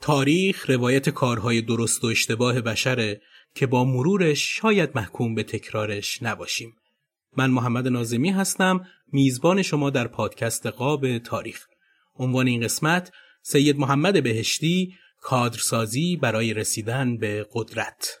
[0.00, 3.20] تاریخ روایت کارهای درست و اشتباه بشره
[3.54, 6.76] که با مرورش شاید محکوم به تکرارش نباشیم.
[7.36, 11.66] من محمد نازمی هستم میزبان شما در پادکست قاب تاریخ.
[12.14, 18.20] عنوان این قسمت سید محمد بهشتی کادرسازی برای رسیدن به قدرت.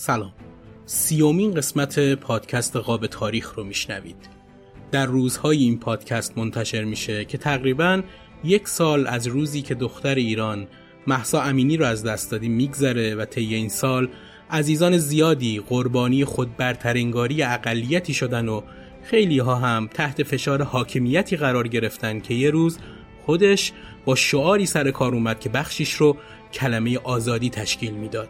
[0.00, 0.32] سلام.
[0.86, 4.16] سیومین قسمت پادکست قاب تاریخ رو میشنوید.
[4.90, 8.02] در روزهای این پادکست منتشر میشه که تقریبا
[8.44, 10.66] یک سال از روزی که دختر ایران
[11.06, 14.08] محسا امینی رو از دست دادیم میگذره و طی این سال
[14.50, 18.62] عزیزان زیادی قربانی خود برترنگاری اقلیتی شدن و
[19.02, 22.78] خیلی ها هم تحت فشار حاکمیتی قرار گرفتن که یه روز
[23.26, 23.72] خودش
[24.04, 26.16] با شعاری سر کار اومد که بخشیش رو
[26.52, 28.28] کلمه آزادی تشکیل می‌داد.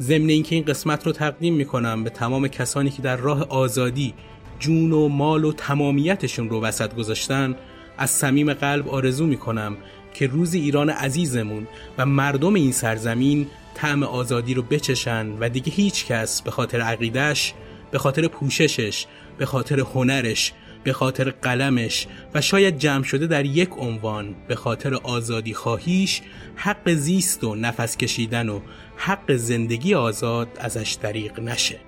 [0.00, 4.14] ضمن اینکه این قسمت رو تقدیم می‌کنم به تمام کسانی که در راه آزادی
[4.58, 7.56] جون و مال و تمامیتشون رو وسط گذاشتن
[7.98, 9.76] از صمیم قلب آرزو می‌کنم
[10.14, 11.66] که روز ایران عزیزمون
[11.98, 17.54] و مردم این سرزمین طعم آزادی رو بچشن و دیگه هیچ کس به خاطر عقیدش
[17.90, 19.06] به خاطر پوششش
[19.38, 20.52] به خاطر هنرش
[20.84, 26.20] به خاطر قلمش و شاید جمع شده در یک عنوان به خاطر آزادی خواهیش
[26.56, 28.60] حق زیست و نفس کشیدن و
[29.02, 31.78] حق زندگی آزاد ازش دریغ نشه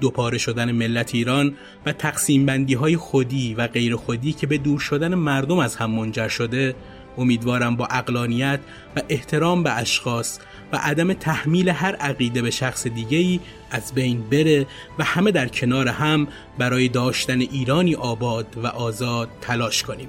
[0.00, 4.80] دوپاره شدن ملت ایران و تقسیم بندی های خودی و غیر خودی که به دور
[4.80, 6.74] شدن مردم از هم منجر شده
[7.18, 8.60] امیدوارم با اقلانیت
[8.96, 10.38] و احترام به اشخاص
[10.72, 14.66] و عدم تحمیل هر عقیده به شخص دیگهی از بین بره
[14.98, 20.08] و همه در کنار هم برای داشتن ایرانی آباد و آزاد تلاش کنیم.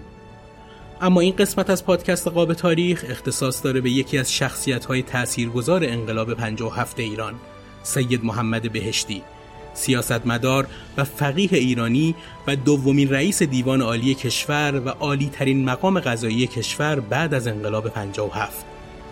[1.04, 5.84] اما این قسمت از پادکست قاب تاریخ اختصاص داره به یکی از شخصیت های تاثیرگذار
[5.84, 7.36] انقلاب 57 ایران
[7.84, 9.22] سید محمد بهشتی.
[9.74, 10.68] سیاستمدار
[10.98, 12.16] و فقیه ایرانی
[12.48, 17.90] و دومین رئیس دیوان عالی کشور و عالی ترین مقام قضایی کشور بعد از انقلاب
[17.90, 18.66] 57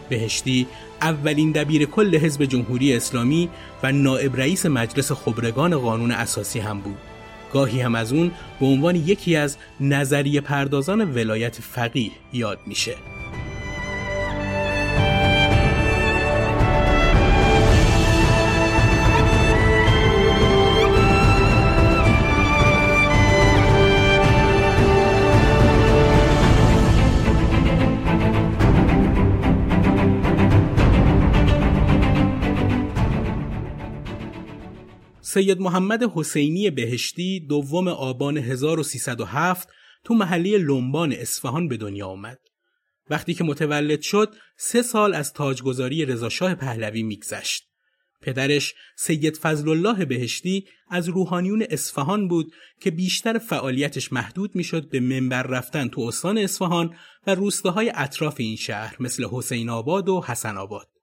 [0.09, 0.67] بهشتی
[1.01, 3.49] اولین دبیر کل حزب جمهوری اسلامی
[3.83, 7.08] و نائب رئیس مجلس خبرگان قانون اساسی هم بود.
[7.53, 12.95] گاهی هم از اون به عنوان یکی از نظریه پردازان ولایت فقیه یاد میشه.
[35.39, 39.69] سید محمد حسینی بهشتی دوم آبان 1307
[40.03, 42.39] تو محلی لنبان اصفهان به دنیا آمد.
[43.09, 47.63] وقتی که متولد شد سه سال از تاجگذاری رضاشاه پهلوی میگذشت.
[48.21, 54.99] پدرش سید فضل الله بهشتی از روحانیون اصفهان بود که بیشتر فعالیتش محدود می‌شد به
[54.99, 56.95] منبر رفتن تو استان اصفهان
[57.27, 60.98] و روستاهای اطراف این شهر مثل حسین آباد و حسن آباد.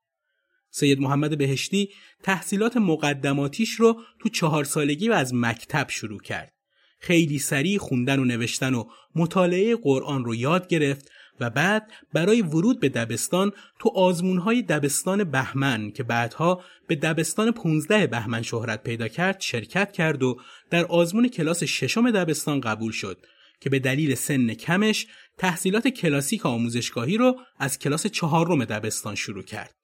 [0.79, 1.89] سید محمد بهشتی
[2.23, 6.53] تحصیلات مقدماتیش رو تو چهار سالگی و از مکتب شروع کرد.
[7.01, 8.85] خیلی سریع خوندن و نوشتن و
[9.15, 15.91] مطالعه قرآن رو یاد گرفت و بعد برای ورود به دبستان تو آزمونهای دبستان بهمن
[15.91, 20.41] که بعدها به دبستان 15 بهمن شهرت پیدا کرد شرکت کرد و
[20.71, 23.27] در آزمون کلاس ششم دبستان قبول شد
[23.61, 25.07] که به دلیل سن کمش
[25.39, 29.76] تحصیلات کلاسیک آموزشگاهی رو از کلاس چهارم دبستان شروع کرد.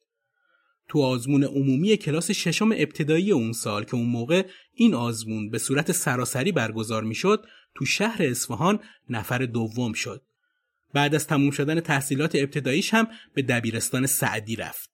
[0.89, 5.93] تو آزمون عمومی کلاس ششم ابتدایی اون سال که اون موقع این آزمون به صورت
[5.93, 7.45] سراسری برگزار می‌شد
[7.75, 8.81] تو شهر اصفهان
[9.11, 10.23] نفر دوم شد.
[10.95, 14.91] بعد از تموم شدن تحصیلات ابتداییش هم به دبیرستان سعدی رفت.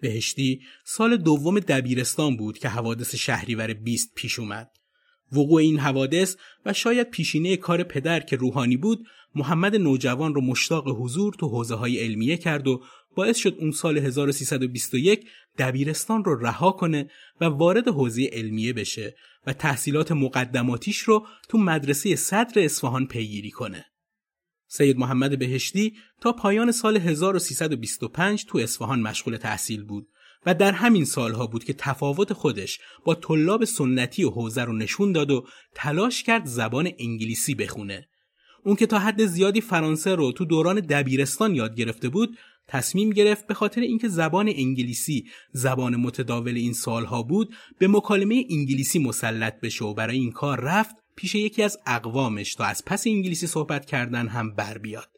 [0.00, 4.70] بهشتی سال دوم دبیرستان بود که حوادث شهریور 20 پیش اومد.
[5.32, 6.36] وقوع این حوادث
[6.66, 11.74] و شاید پیشینه کار پدر که روحانی بود محمد نوجوان رو مشتاق حضور تو حوزه
[11.74, 12.82] های علمیه کرد و
[13.14, 15.28] باعث شد اون سال 1321
[15.58, 19.14] دبیرستان رو رها کنه و وارد حوزه علمیه بشه
[19.46, 23.84] و تحصیلات مقدماتیش رو تو مدرسه صدر اصفهان پیگیری کنه.
[24.66, 30.08] سید محمد بهشتی تا پایان سال 1325 تو اصفهان مشغول تحصیل بود
[30.46, 35.12] و در همین سالها بود که تفاوت خودش با طلاب سنتی و حوزه رو نشون
[35.12, 38.08] داد و تلاش کرد زبان انگلیسی بخونه.
[38.64, 42.38] اون که تا حد زیادی فرانسه رو تو دوران دبیرستان یاد گرفته بود
[42.68, 48.98] تصمیم گرفت به خاطر اینکه زبان انگلیسی زبان متداول این سالها بود به مکالمه انگلیسی
[48.98, 53.46] مسلط بشه و برای این کار رفت پیش یکی از اقوامش تا از پس انگلیسی
[53.46, 55.10] صحبت کردن هم بر بیاد.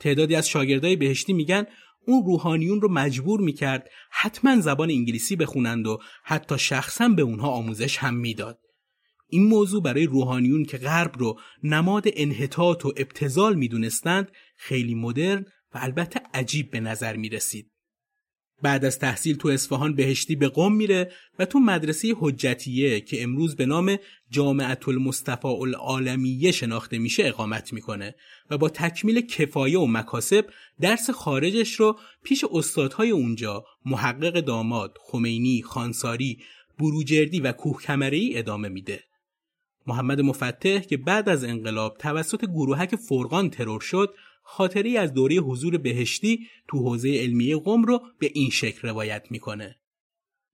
[0.00, 1.66] تعدادی از شاگردای بهشتی میگن
[2.06, 7.98] اون روحانیون رو مجبور می‌کرد حتما زبان انگلیسی بخونند و حتی شخصا به اونها آموزش
[7.98, 8.58] هم می‌داد.
[9.28, 15.46] این موضوع برای روحانیون که غرب رو نماد انحطاط و ابتزال می‌دونستند خیلی مدرن
[15.76, 17.70] البته عجیب به نظر می رسید.
[18.62, 23.56] بعد از تحصیل تو اصفهان بهشتی به قم میره و تو مدرسه حجتیه که امروز
[23.56, 23.96] به نام
[24.30, 28.14] جامعت المصطفى العالمیه شناخته میشه اقامت می‌کنه
[28.50, 30.46] و با تکمیل کفایه و مکاسب
[30.80, 36.38] درس خارجش رو پیش استادهای اونجا محقق داماد، خمینی، خانساری،
[36.78, 39.04] بروجردی و کوه کمری ادامه میده.
[39.86, 44.14] محمد مفتح که بعد از انقلاب توسط گروهک فرقان ترور شد
[44.48, 49.76] خاطری از دوره حضور بهشتی تو حوزه علمیه قم رو به این شکل روایت می‌کنه.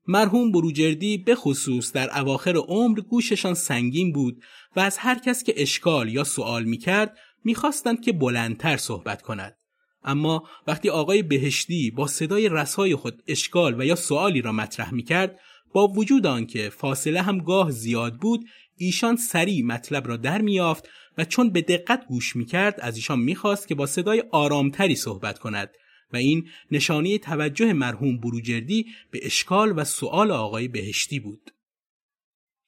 [0.06, 4.42] مرحوم بروجردی به خصوص در اواخر عمر گوششان سنگین بود
[4.76, 9.56] و از هر کس که اشکال یا سوال می‌کرد می‌خواستند که بلندتر صحبت کند.
[10.04, 15.40] اما وقتی آقای بهشتی با صدای رسای خود اشکال و یا سوالی را مطرح می‌کرد
[15.72, 18.44] با وجود آنکه فاصله هم گاه زیاد بود
[18.76, 20.88] ایشان سریع مطلب را در میافت
[21.18, 25.70] و چون به دقت گوش می‌کرد از ایشان می‌خواست که با صدای آرامتری صحبت کند
[26.12, 31.50] و این نشانه توجه مرحوم بروجردی به اشکال و سؤال آقای بهشتی بود.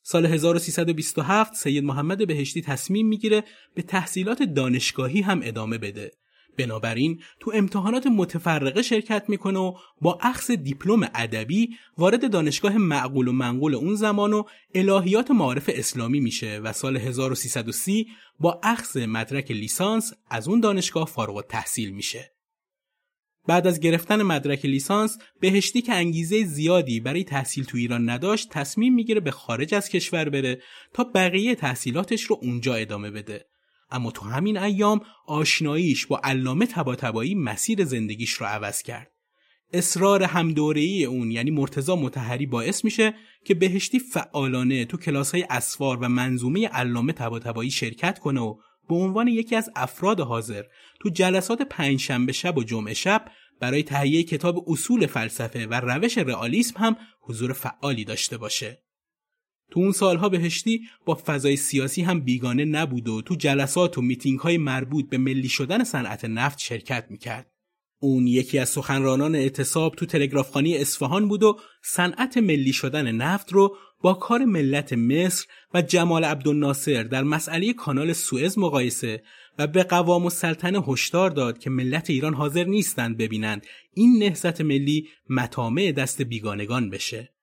[0.02, 3.44] سال 1327 سید محمد بهشتی تصمیم می‌گیره
[3.74, 6.12] به تحصیلات دانشگاهی هم ادامه بده
[6.56, 11.68] بنابراین تو امتحانات متفرقه شرکت می‌کنه و با اخذ دیپلم ادبی
[11.98, 14.42] وارد دانشگاه معقول و منقول اون زمان و
[14.74, 18.06] الهیات معارف اسلامی میشه و سال 1330
[18.40, 22.30] با اخذ مدرک لیسانس از اون دانشگاه فارغ تحصیل میشه.
[23.46, 28.94] بعد از گرفتن مدرک لیسانس بهشتی که انگیزه زیادی برای تحصیل تو ایران نداشت تصمیم
[28.94, 33.46] می‌گیره به خارج از کشور بره تا بقیه تحصیلاتش رو اونجا ادامه بده
[33.94, 39.10] اما تو همین ایام آشناییش با علامه تباتبایی مسیر زندگیش رو عوض کرد.
[39.72, 45.98] اصرار همدورهی اون یعنی مرتزا متحری باعث میشه که بهشتی فعالانه تو کلاس های اسفار
[46.00, 48.56] و منظومه علامه تباتبایی شرکت کنه و
[48.88, 50.62] به عنوان یکی از افراد حاضر
[51.00, 53.24] تو جلسات پنجشنبه شب و جمعه شب
[53.60, 58.83] برای تهیه کتاب اصول فلسفه و روش رئالیسم هم حضور فعالی داشته باشه.
[59.70, 64.38] تو اون سالها بهشتی با فضای سیاسی هم بیگانه نبود و تو جلسات و میتینگ
[64.38, 67.50] های مربوط به ملی شدن صنعت نفت شرکت می‌کرد.
[68.00, 73.76] اون یکی از سخنرانان اعتصاب تو تلگرافخانی اصفهان بود و صنعت ملی شدن نفت رو
[74.02, 79.22] با کار ملت مصر و جمال عبدالناصر در مسئله کانال سوئز مقایسه
[79.58, 84.60] و به قوام و سلطنه هشدار داد که ملت ایران حاضر نیستند ببینند این نهضت
[84.60, 87.33] ملی مطامع دست بیگانگان بشه.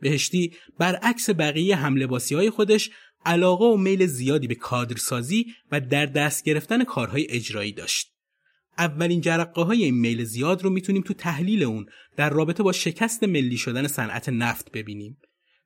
[0.00, 2.90] بهشتی برعکس بقیه هملباسی های خودش
[3.24, 8.12] علاقه و میل زیادی به کادرسازی و در دست گرفتن کارهای اجرایی داشت.
[8.78, 11.86] اولین جرقه های این میل زیاد رو می‌تونیم تو تحلیل اون
[12.16, 15.18] در رابطه با شکست ملی شدن صنعت نفت ببینیم.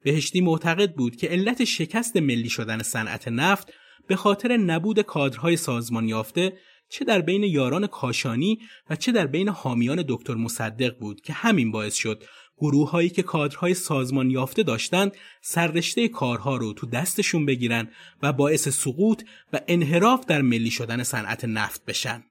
[0.05, 3.73] بهشتی معتقد بود که علت شکست ملی شدن صنعت نفت
[4.09, 6.53] به خاطر نبود کادرهای سازمان یافته
[6.91, 8.59] چه در بین یاران کاشانی
[8.91, 12.25] و چه در بین حامیان دکتر مصدق بود که همین باعث شد
[12.61, 17.89] گروه هایی که کادرهای سازمان یافته داشتند سررشته کارها رو تو دستشون بگیرن
[18.23, 22.25] و باعث سقوط و انحراف در ملی شدن صنعت نفت بشن.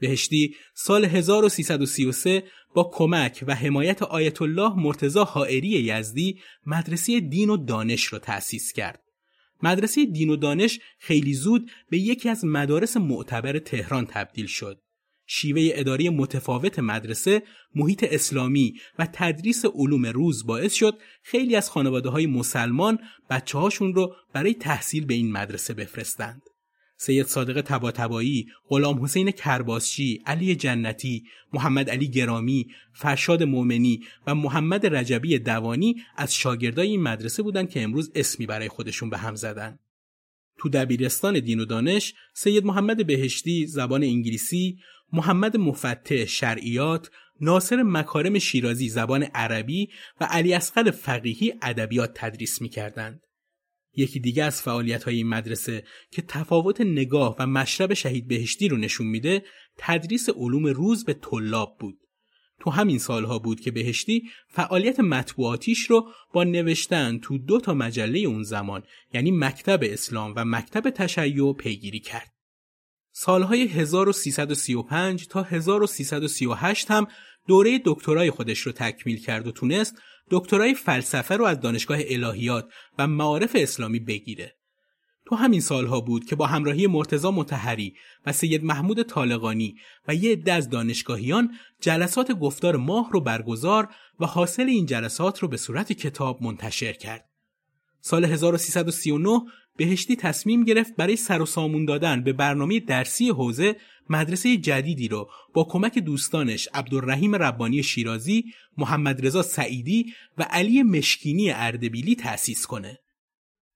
[0.00, 2.44] بهشتی سال 1333
[2.74, 8.72] با کمک و حمایت آیت الله مرتضا حائری یزدی مدرسه دین و دانش را تأسیس
[8.72, 9.02] کرد.
[9.62, 14.80] مدرسه دین و دانش خیلی زود به یکی از مدارس معتبر تهران تبدیل شد.
[15.26, 17.42] شیوه اداری متفاوت مدرسه،
[17.74, 22.98] محیط اسلامی و تدریس علوم روز باعث شد خیلی از خانواده های مسلمان
[23.30, 26.42] بچه هاشون رو برای تحصیل به این مدرسه بفرستند.
[26.96, 34.86] سید صادق تباتبایی، غلام حسین کرباسچی، علی جنتی، محمد علی گرامی، فرشاد مومنی و محمد
[34.86, 39.78] رجبی دوانی از شاگردای این مدرسه بودند که امروز اسمی برای خودشون به هم زدن.
[40.58, 44.78] تو دبیرستان دین و دانش سید محمد بهشتی زبان انگلیسی،
[45.12, 49.88] محمد مفتح شرعیات، ناصر مکارم شیرازی زبان عربی
[50.20, 53.20] و علی اصغر فقیهی ادبیات تدریس می‌کردند.
[53.96, 58.76] یکی دیگه از فعالیت های این مدرسه که تفاوت نگاه و مشرب شهید بهشتی رو
[58.76, 59.44] نشون میده
[59.78, 61.98] تدریس علوم روز به طلاب بود.
[62.60, 68.18] تو همین سالها بود که بهشتی فعالیت مطبوعاتیش رو با نوشتن تو دو تا مجله
[68.18, 68.82] اون زمان
[69.14, 72.32] یعنی مکتب اسلام و مکتب تشیع پیگیری کرد.
[73.12, 77.06] سالهای 1335 تا 1338 هم
[77.46, 79.94] دوره دکترای خودش رو تکمیل کرد و تونست
[80.30, 84.56] دکترای فلسفه رو از دانشگاه الهیات و معارف اسلامی بگیره.
[85.26, 87.94] تو همین سالها بود که با همراهی مرتزا متحری
[88.26, 89.76] و سید محمود طالقانی
[90.08, 91.50] و یه عده از دانشگاهیان
[91.80, 93.88] جلسات گفتار ماه رو برگزار
[94.20, 97.28] و حاصل این جلسات رو به صورت کتاب منتشر کرد.
[98.00, 99.40] سال 1339
[99.76, 103.76] بهشتی تصمیم گرفت برای سر و سامون دادن به برنامه درسی حوزه
[104.10, 108.44] مدرسه جدیدی رو با کمک دوستانش عبدالرحیم ربانی شیرازی،
[108.78, 112.98] محمد رضا سعیدی و علی مشکینی اردبیلی تأسیس کنه.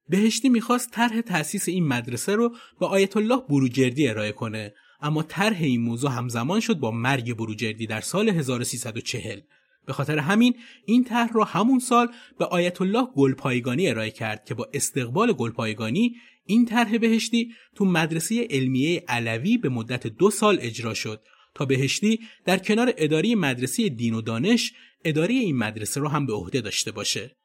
[0.08, 5.62] بهشتی می‌خواست طرح تأسیس این مدرسه رو به آیت الله بروجردی ارائه کنه اما طرح
[5.62, 9.40] این موضوع همزمان شد با مرگ بروجردی در سال 1340
[9.86, 10.54] به خاطر همین
[10.86, 16.16] این طرح را همون سال به آیت الله گلپایگانی ارائه کرد که با استقبال گلپایگانی
[16.46, 21.22] این طرح بهشتی تو مدرسه علمیه علوی به مدت دو سال اجرا شد
[21.54, 24.72] تا بهشتی در کنار اداره مدرسه دین و دانش
[25.04, 27.36] اداره این مدرسه رو هم به عهده داشته باشه.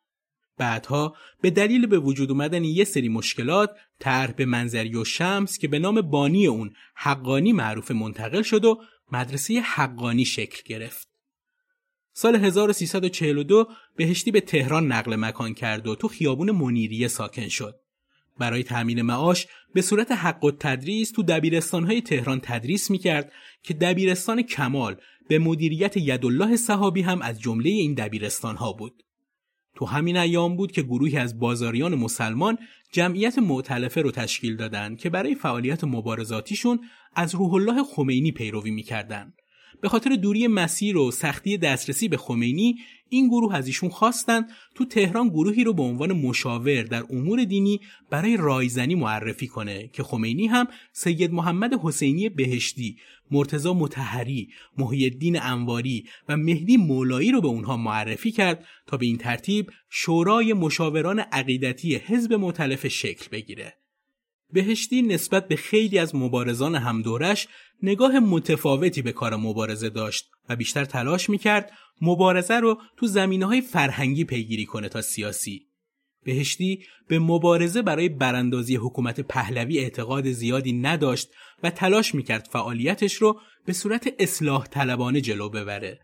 [0.58, 3.70] بعدها به دلیل به وجود اومدن یه سری مشکلات
[4.00, 8.82] طرح به منظری و شمس که به نام بانی اون حقانی معروف منتقل شد و
[9.12, 11.11] مدرسه حقانی شکل گرفت.
[12.22, 17.76] سال 1342 بهشتی به تهران نقل مکان کرد و تو خیابون منیریه ساکن شد.
[18.40, 23.32] برای تأمین معاش به صورت حق و تدریس تو دبیرستانهای تهران تدریس می‌کرد
[23.64, 24.96] که دبیرستان کمال
[25.28, 29.04] به مدیریت یدالله صحابی هم از جمله این دبیرستانها بود.
[29.76, 32.58] تو همین ایام بود که گروهی از بازاریان مسلمان
[32.92, 36.80] جمعیت معتلفه رو تشکیل دادند که برای فعالیت مبارزاتیشون
[37.16, 39.41] از روح الله خمینی پیروی می‌کردند.
[39.82, 42.76] به خاطر دوری مسیر و سختی دسترسی به خمینی
[43.10, 47.80] این گروه از ایشون خواستند تو تهران گروهی رو به عنوان مشاور در امور دینی
[48.10, 52.98] برای رایزنی معرفی کنه که خمینی هم سید محمد حسینی بهشتی،
[53.32, 59.06] مرتزا متحری، محی الدین انواری و مهدی مولایی رو به اونها معرفی کرد تا به
[59.06, 63.81] این ترتیب شورای مشاوران عقیدتی حزب متلف شکل بگیره.
[64.54, 67.48] بهشتی نسبت به خیلی از مبارزان همدورش
[67.84, 73.62] نگاه متفاوتی به کار مبارزه داشت و بیشتر تلاش می‌کرد مبارزه رو تو زمینه های
[73.62, 75.66] فرهنگی پیگیری کنه تا سیاسی.
[76.24, 81.30] بهشتی به مبارزه برای براندازی حکومت پهلوی اعتقاد زیادی نداشت
[81.64, 86.00] و تلاش می‌کرد فعالیتش رو به صورت اصلاح طلبانه جلو ببره.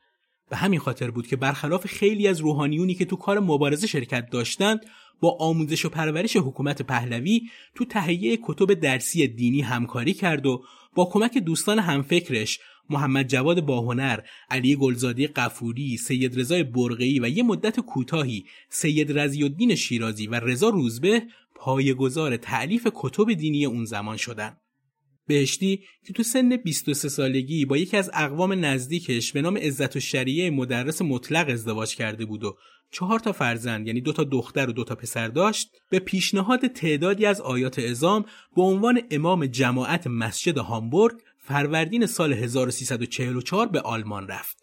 [0.49, 4.79] به همین خاطر بود که برخلاف خیلی از روحانیونی که تو کار مبارزه شرکت داشتند
[5.19, 7.41] با آموزش و پرورش حکومت پهلوی
[7.75, 10.63] تو تهیه کتب درسی دینی همکاری کرد و
[10.95, 12.59] با کمک دوستان همفکرش
[12.89, 14.19] محمد جواد باهنر،
[14.49, 20.35] علی گلزادی قفوری، سید رضای برقی و یه مدت کوتاهی سید رضی الدین شیرازی و
[20.35, 21.23] رضا روزبه
[21.55, 24.57] پایه‌گذار تعلیف کتب دینی اون زمان شدن.
[25.27, 29.99] بهشتی که تو سن 23 سالگی با یکی از اقوام نزدیکش به نام عزت و
[29.99, 32.57] شریعه مدرس مطلق ازدواج کرده بود و
[32.91, 37.25] چهار تا فرزند یعنی دو تا دختر و دو تا پسر داشت به پیشنهاد تعدادی
[37.25, 44.57] از آیات ازام به عنوان امام جماعت مسجد هامبورگ فروردین سال 1344 به آلمان رفت.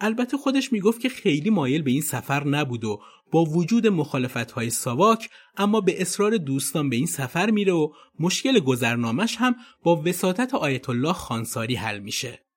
[0.00, 4.70] البته خودش می‌گفت که خیلی مایل به این سفر نبود و با وجود مخالفت های
[4.70, 10.54] ساواک اما به اصرار دوستان به این سفر میره و مشکل گذرنامش هم با وساطت
[10.54, 12.48] آیت الله خانساری حل میشه.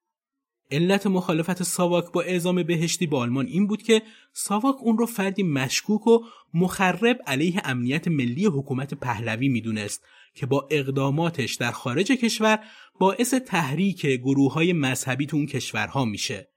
[0.71, 4.01] علت مخالفت ساواک با اعزام بهشتی به آلمان این بود که
[4.33, 6.19] ساواک اون رو فردی مشکوک و
[6.53, 10.03] مخرب علیه امنیت ملی حکومت پهلوی می‌دونست
[10.35, 12.59] که با اقداماتش در خارج کشور
[12.99, 16.50] باعث تحریک گروه های مذهبی تو اون کشورها میشه.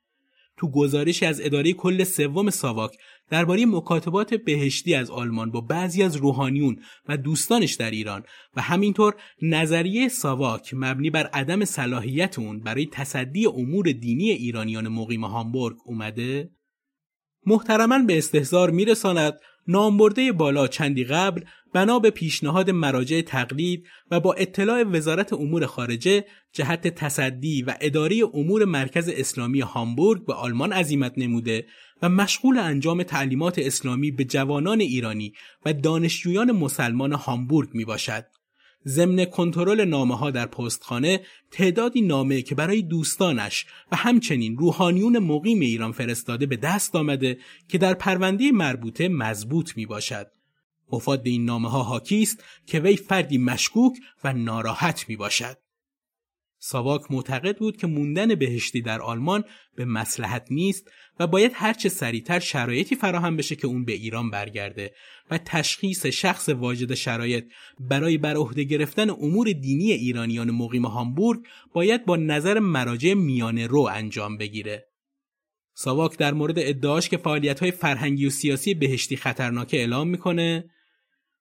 [0.57, 2.97] تو گزارشی از اداره کل سوم ساواک
[3.31, 6.77] درباره مکاتبات بهشتی از آلمان با بعضی از روحانیون
[7.09, 8.23] و دوستانش در ایران
[8.57, 15.25] و همینطور نظریه ساواک مبنی بر عدم صلاحیت اون برای تصدی امور دینی ایرانیان مقیم
[15.25, 16.51] هامبورگ اومده؟
[17.47, 24.33] محترما به استحضار میرساند نامبرده بالا چندی قبل بنا به پیشنهاد مراجع تقلید و با
[24.33, 31.13] اطلاع وزارت امور خارجه جهت تصدی و اداره امور مرکز اسلامی هامبورگ به آلمان عزیمت
[31.17, 31.67] نموده
[32.03, 35.33] و مشغول انجام تعلیمات اسلامی به جوانان ایرانی
[35.67, 38.25] و دانشجویان مسلمان هامبورگ می باشد.
[38.89, 45.61] ضمن کنترل نامه ها در پستخانه تعدادی نامه که برای دوستانش و همچنین روحانیون مقیم
[45.61, 47.39] ایران فرستاده به دست آمده
[47.69, 50.31] که در پرونده مربوطه مضبوط می باشد.
[50.93, 53.93] مفاد این نامه ها حاکی است که وی فردی مشکوک
[54.25, 55.64] و ناراحت می باشد.
[56.67, 59.45] ساواک معتقد بود که موندن بهشتی در آلمان
[59.77, 60.91] به مسلحت نیست
[61.21, 64.95] و باید هرچه سریعتر شرایطی فراهم بشه که اون به ایران برگرده
[65.31, 67.45] و تشخیص شخص واجد شرایط
[67.81, 71.41] برای بر عهده گرفتن امور دینی ایرانیان مقیم هامبورگ
[71.73, 74.89] باید با نظر مراجع میانه رو انجام بگیره.
[75.75, 80.71] ساواک در مورد ادعاش که فعالیت های فرهنگی و سیاسی بهشتی خطرناک اعلام می‌کنه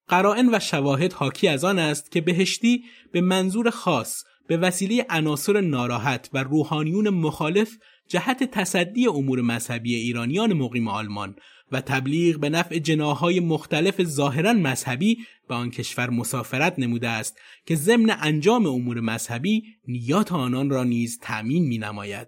[0.08, 5.62] قرائن و شواهد حاکی از آن است که بهشتی به منظور خاص به وسیله عناصر
[5.62, 11.36] ناراحت و روحانیون مخالف جهت تصدی امور مذهبی ایرانیان مقیم آلمان
[11.72, 17.76] و تبلیغ به نفع جناهای مختلف ظاهرا مذهبی به آن کشور مسافرت نموده است که
[17.76, 22.28] ضمن انجام امور مذهبی نیات آنان را نیز تأمین می نماید.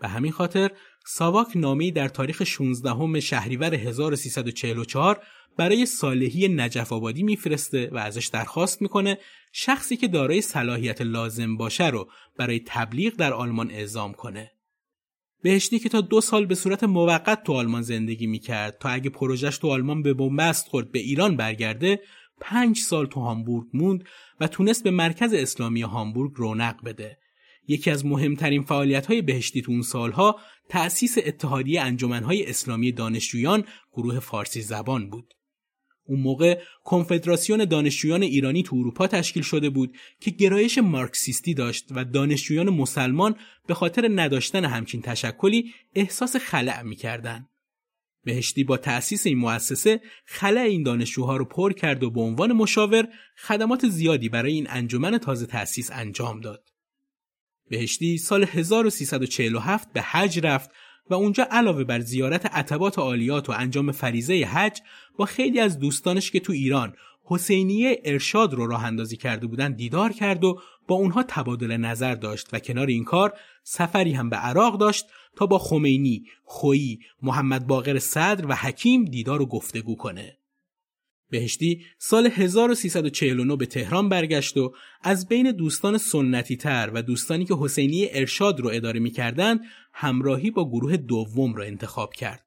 [0.00, 0.70] به همین خاطر
[1.10, 5.22] ساواک نامی در تاریخ 16 شهریور 1344
[5.56, 9.18] برای صالحی نجف آبادی میفرسته و ازش درخواست می‌کنه
[9.52, 14.50] شخصی که دارای صلاحیت لازم باشه رو برای تبلیغ در آلمان اعزام کنه.
[15.42, 19.58] بهشتی که تا دو سال به صورت موقت تو آلمان زندگی می‌کرد تا اگه پروژش
[19.58, 22.00] تو آلمان به بنبست خورد به ایران برگرده
[22.40, 24.04] پنج سال تو هامبورگ موند
[24.40, 27.18] و تونست به مرکز اسلامی هامبورگ رونق بده.
[27.68, 34.20] یکی از مهمترین فعالیت های بهشتی تو اون سالها تأسیس اتحادیه انجمنهای اسلامی دانشجویان گروه
[34.20, 35.34] فارسی زبان بود.
[36.04, 42.04] اون موقع کنفدراسیون دانشجویان ایرانی تو اروپا تشکیل شده بود که گرایش مارکسیستی داشت و
[42.04, 47.48] دانشجویان مسلمان به خاطر نداشتن همچین تشکلی احساس خلع می‌کردن.
[48.24, 53.08] بهشتی با تأسیس این مؤسسه خلع این دانشجوها رو پر کرد و به عنوان مشاور
[53.36, 56.68] خدمات زیادی برای این انجمن تازه تأسیس انجام داد.
[57.68, 60.70] بهشتی سال 1347 به حج رفت
[61.10, 64.80] و اونجا علاوه بر زیارت عتبات عالیات و انجام فریزه حج
[65.16, 70.12] با خیلی از دوستانش که تو ایران حسینیه ارشاد رو راه اندازی کرده بودن دیدار
[70.12, 74.78] کرد و با اونها تبادل نظر داشت و کنار این کار سفری هم به عراق
[74.78, 80.38] داشت تا با خمینی، خویی، محمد باقر صدر و حکیم دیدار و گفتگو کنه.
[81.30, 87.54] بهشتی سال 1349 به تهران برگشت و از بین دوستان سنتی تر و دوستانی که
[87.60, 89.60] حسینی ارشاد رو اداره می‌کردند
[89.92, 92.46] همراهی با گروه دوم را انتخاب کرد.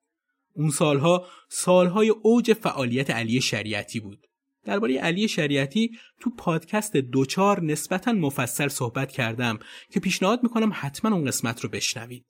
[0.54, 4.28] اون سالها سالهای اوج فعالیت علی شریعتی بود.
[4.66, 9.60] درباره علی شریعتی تو پادکست دوچار نسبتا مفصل صحبت کردم
[9.94, 12.26] که پیشنهاد می‌کنم حتما اون قسمت رو بشنوید.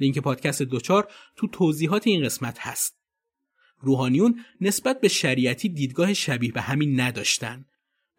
[0.00, 2.99] لینک پادکست دوچار تو توضیحات این قسمت هست.
[3.80, 7.64] روحانیون نسبت به شریعتی دیدگاه شبیه به همین نداشتن.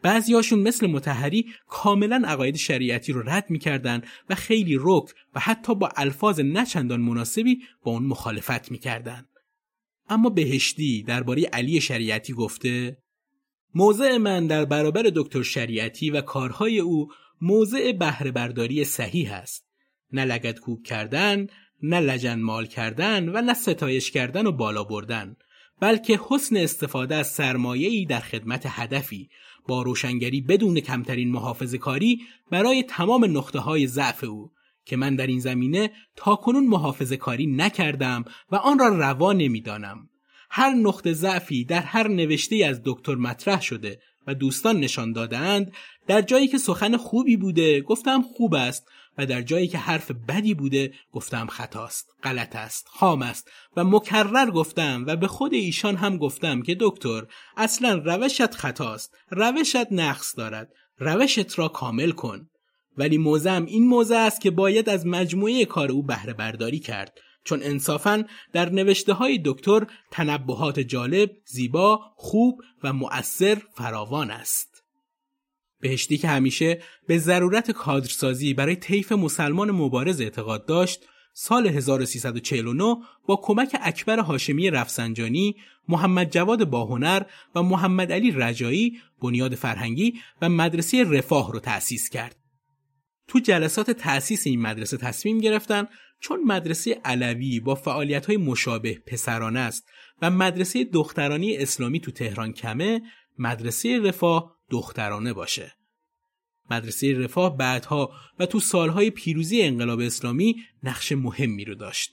[0.02, 5.04] بعضیاشون مثل متحری کاملا عقاید شریعتی رو رد می‌کردن و خیلی رک
[5.36, 9.26] و حتی با الفاظ نچندان مناسبی با اون مخالفت می‌کردن.
[10.10, 12.98] اما بهشتی درباره علی شریعتی گفته
[13.76, 17.08] موضع من در برابر دکتر شریعتی و کارهای او
[17.42, 19.66] موضع بهره برداری صحیح است.
[20.12, 21.48] نه لگت کوک کردن،
[21.84, 25.36] نه لجن مال کردن و نه ستایش کردن و بالا بردن.
[25.82, 29.30] بلکه حسن استفاده از سرمایه‌ای در خدمت هدفی
[29.68, 34.52] با روشنگری بدون کمترین محافظه کاری برای تمام نقطه های ضعف او
[34.86, 40.10] که من در این زمینه تاکنون محافظه کاری نکردم و آن را روا نمی‌دانم.
[40.50, 45.74] هر نقطه ضعفی در هر نوشته از دکتر مطرح شده و دوستان نشان دادند
[46.08, 50.54] در جایی که سخن خوبی بوده گفتم خوب است و در جایی که حرف بدی
[50.54, 56.18] بوده گفتم خطاست غلط است خام است و مکرر گفتم و به خود ایشان هم
[56.18, 62.48] گفتم که دکتر اصلا روشت خطاست روشت نقص دارد روشت را کامل کن
[62.98, 67.64] ولی موزم این موزه است که باید از مجموعه کار او بهره برداری کرد چون
[67.64, 74.71] انصافا در نوشته های دکتر تنبهات جالب، زیبا، خوب و مؤثر فراوان است.
[75.82, 82.96] بهشتی که همیشه به ضرورت کادرسازی برای طیف مسلمان مبارز اعتقاد داشت، سال 1349
[83.28, 85.56] با کمک اکبر هاشمی رفسنجانی،
[85.88, 87.22] محمد جواد باهنر
[87.56, 92.36] و محمد علی رجایی بنیاد فرهنگی و مدرسه رفاه رو تأسیس کرد.
[93.28, 95.88] تو جلسات تأسیس این مدرسه تصمیم گرفتن
[96.20, 99.90] چون مدرسه علوی با فعالیت های مشابه پسرانه است
[100.22, 103.02] و مدرسه دخترانی اسلامی تو تهران کمه
[103.40, 105.74] مدرسه رفاه دخترانه باشه.
[106.72, 112.12] مدرسه رفاه بعدها و تو سالهای پیروزی انقلاب اسلامی نقش مهمی رو داشت.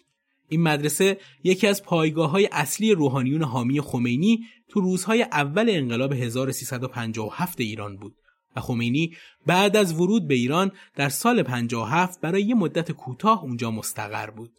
[0.49, 7.61] این مدرسه یکی از پایگاه های اصلی روحانیون حامی خمینی تو روزهای اول انقلاب 1357
[7.61, 8.16] ایران بود
[8.57, 9.16] و خمینی
[9.47, 14.51] بعد از ورود به ایران در سال 57 برای یه مدت کوتاه اونجا مستقر بود.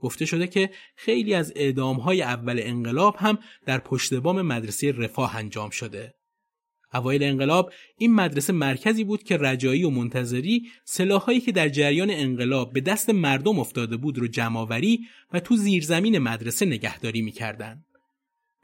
[0.00, 1.52] گفته شده که خیلی از
[2.04, 6.15] های اول انقلاب هم در پشت بام مدرسه رفاه انجام شده.
[6.96, 12.72] اوایل انقلاب این مدرسه مرکزی بود که رجایی و منتظری سلاحهایی که در جریان انقلاب
[12.72, 15.00] به دست مردم افتاده بود رو جمعآوری
[15.32, 17.84] و تو زیرزمین مدرسه نگهداری می‌کردند.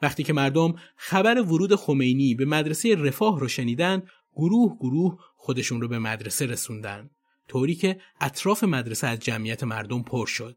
[0.03, 4.03] وقتی که مردم خبر ورود خمینی به مدرسه رفاه رو شنیدن
[4.37, 7.11] گروه گروه خودشون رو به مدرسه رسوندن
[7.49, 10.57] طوری که اطراف مدرسه از جمعیت مردم پر شد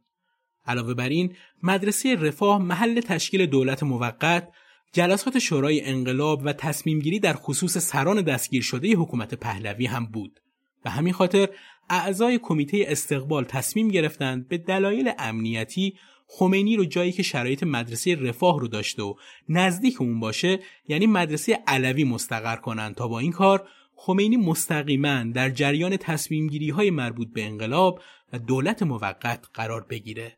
[0.65, 4.49] علاوه بر این مدرسه رفاه محل تشکیل دولت موقت
[4.95, 10.39] جلسات شورای انقلاب و تصمیم گیری در خصوص سران دستگیر شده حکومت پهلوی هم بود
[10.85, 11.49] و همین خاطر
[11.89, 15.93] اعضای کمیته استقبال تصمیم گرفتند به دلایل امنیتی
[16.27, 19.13] خمینی رو جایی که شرایط مدرسه رفاه رو داشته و
[19.49, 25.49] نزدیک اون باشه یعنی مدرسه علوی مستقر کنند تا با این کار خمینی مستقیما در
[25.49, 28.01] جریان تصمیم گیری های مربوط به انقلاب
[28.33, 30.37] و دولت موقت قرار بگیره.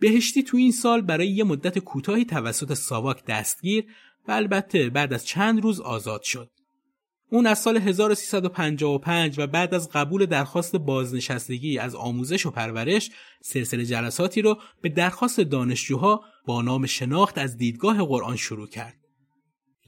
[0.00, 3.84] بهشتی تو این سال برای یه مدت کوتاهی توسط ساواک دستگیر
[4.28, 6.50] و البته بعد از چند روز آزاد شد.
[7.30, 13.10] اون از سال 1355 و بعد از قبول درخواست بازنشستگی از آموزش و پرورش
[13.42, 18.94] سلسله جلساتی رو به درخواست دانشجوها با نام شناخت از دیدگاه قرآن شروع کرد.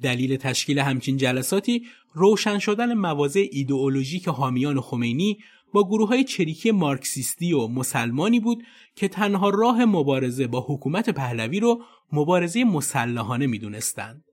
[0.03, 5.39] دلیل تشکیل همچین جلساتی روشن شدن مواضع ایدئولوژیک حامیان خمینی
[5.73, 11.61] با گروه های چریکی مارکسیستی و مسلمانی بود که تنها راه مبارزه با حکومت پهلوی
[11.61, 14.25] رو مبارزه مسلحانه می‌دونستند.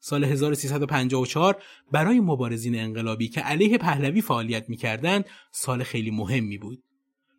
[0.00, 6.82] سال 1354 برای مبارزین انقلابی که علیه پهلوی فعالیت می‌کردند سال خیلی مهمی بود.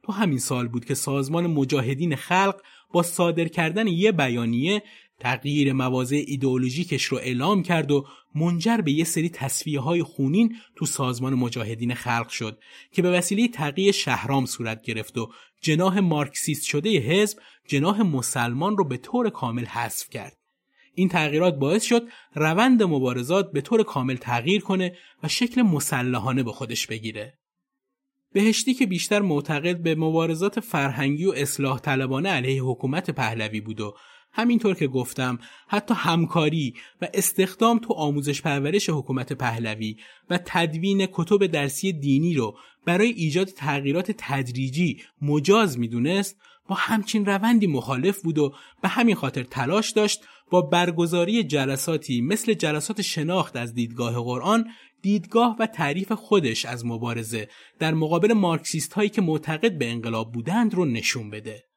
[0.03, 2.61] تو همین سال بود که سازمان مجاهدین خلق
[2.93, 4.83] با صادر کردن یه بیانیه
[5.19, 8.05] تغییر مواضع ایدئولوژیکش رو اعلام کرد و
[8.35, 12.59] منجر به یه سری تصفیه های خونین تو سازمان مجاهدین خلق شد
[12.91, 18.87] که به وسیله تغییر شهرام صورت گرفت و جناح مارکسیست شده حزب جناح مسلمان رو
[18.87, 20.37] به طور کامل حذف کرد.
[20.93, 26.51] این تغییرات باعث شد روند مبارزات به طور کامل تغییر کنه و شکل مسلحانه به
[26.51, 27.39] خودش بگیره.
[28.33, 33.95] بهشتی که بیشتر معتقد به مبارزات فرهنگی و اصلاح طلبانه علیه حکومت پهلوی بود و
[34.31, 39.97] همینطور که گفتم حتی همکاری و استخدام تو آموزش پرورش حکومت پهلوی
[40.29, 46.37] و تدوین کتب درسی دینی رو برای ایجاد تغییرات تدریجی مجاز می‌دونست
[46.67, 52.53] با همچین روندی مخالف بود و به همین خاطر تلاش داشت با برگزاری جلساتی مثل
[52.53, 54.65] جلسات شناخت از دیدگاه قرآن
[55.01, 57.47] دیدگاه و تعریف خودش از مبارزه
[57.79, 61.68] در مقابل مارکسیست هایی که معتقد به انقلاب بودند رو نشون بده.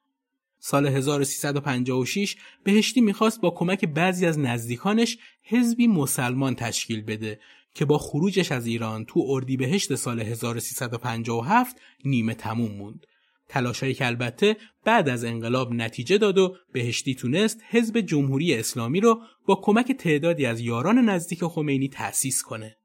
[0.64, 7.40] سال 1356 بهشتی می‌خواست با کمک بعضی از نزدیکانش حزبی مسلمان تشکیل بده
[7.74, 13.06] که با خروجش از ایران تو اردیبهشت سال 1357 نیمه تموم موند.
[13.48, 19.20] تلاشایی که البته بعد از انقلاب نتیجه داد و بهشتی تونست حزب جمهوری اسلامی رو
[19.46, 22.76] با کمک تعدادی از یاران نزدیک خمینی تأسیس کنه.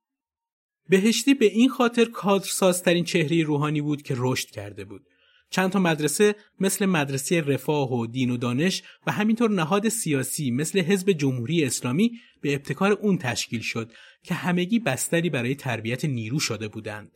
[0.90, 5.02] بهشتی به این خاطر کادرسازترین چهره روحانی بود که رشد کرده بود.
[5.50, 10.80] چند تا مدرسه مثل مدرسه رفاه و دین و دانش و همینطور نهاد سیاسی مثل
[10.80, 13.92] حزب جمهوری اسلامی به ابتکار اون تشکیل شد
[14.24, 17.12] که همگی بستری برای تربیت نیرو شده بودند.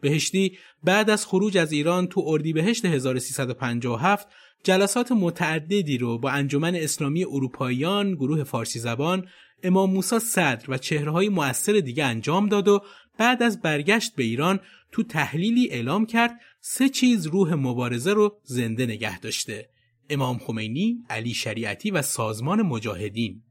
[0.00, 4.28] بهشتی بعد از خروج از ایران تو اردیبهشت 1357
[4.64, 9.28] جلسات متعددی رو با انجمن اسلامی اروپاییان، گروه فارسی زبان،
[9.62, 12.82] امام موسی صدر و چهرههای مؤثر دیگه انجام داد و
[13.18, 14.60] بعد از برگشت به ایران
[14.92, 19.70] تو تحلیلی اعلام کرد سه چیز روح مبارزه رو زنده نگه داشته
[20.10, 23.42] امام خمینی، علی شریعتی و سازمان مجاهدین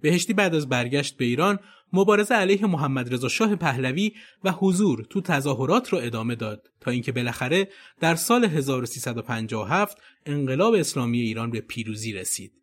[0.00, 1.58] بهشتی بعد از برگشت به ایران
[1.92, 4.12] مبارزه علیه محمد رضا شاه پهلوی
[4.44, 7.68] و حضور تو تظاهرات رو ادامه داد تا اینکه بالاخره
[8.00, 12.57] در سال 1357 انقلاب اسلامی ایران به پیروزی رسید.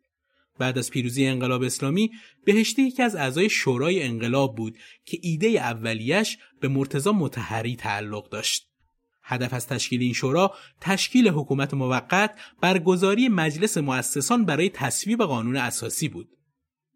[0.58, 2.10] بعد از پیروزی انقلاب اسلامی
[2.44, 8.68] بهشتی یکی از اعضای شورای انقلاب بود که ایده اولیش به مرتضا متحری تعلق داشت.
[9.22, 16.08] هدف از تشکیل این شورا تشکیل حکومت موقت برگزاری مجلس مؤسسان برای تصویب قانون اساسی
[16.08, 16.28] بود.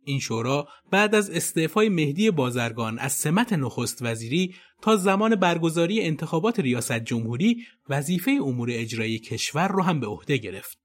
[0.04, 6.60] این شورا بعد از استعفای مهدی بازرگان از سمت نخست وزیری تا زمان برگزاری انتخابات
[6.60, 10.78] ریاست جمهوری وظیفه امور اجرایی کشور را هم به عهده گرفت.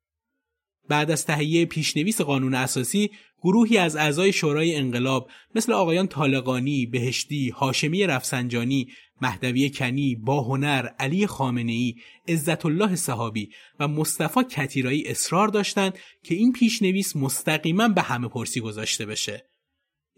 [0.90, 3.12] بعد از تهیه پیشنویس قانون اساسی
[3.44, 8.88] گروهی از اعضای شورای انقلاب مثل آقایان طالقانی، بهشتی، هاشمی رفسنجانی،
[9.22, 11.96] مهدوی کنی، باهنر، علی خامنه ای،
[12.28, 18.60] عزت الله صحابی و مصطفی کتیرایی اصرار داشتند که این پیشنویس مستقیما به همه پرسی
[18.60, 19.46] گذاشته بشه.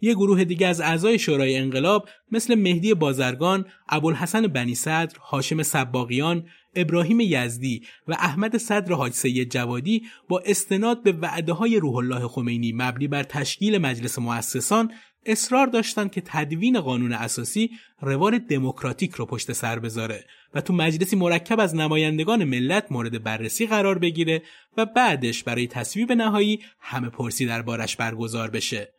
[0.00, 6.48] یه گروه دیگه از اعضای شورای انقلاب مثل مهدی بازرگان، ابوالحسن بنی صدر، هاشم سباقیان،
[6.74, 12.28] ابراهیم یزدی و احمد صدر حاج سید جوادی با استناد به وعده های روح الله
[12.28, 14.92] خمینی مبنی بر تشکیل مجلس مؤسسان
[15.26, 21.16] اصرار داشتند که تدوین قانون اساسی روال دموکراتیک رو پشت سر بذاره و تو مجلسی
[21.16, 24.42] مرکب از نمایندگان ملت مورد بررسی قرار بگیره
[24.76, 28.92] و بعدش برای تصویب نهایی همه پرسی دربارش برگزار بشه.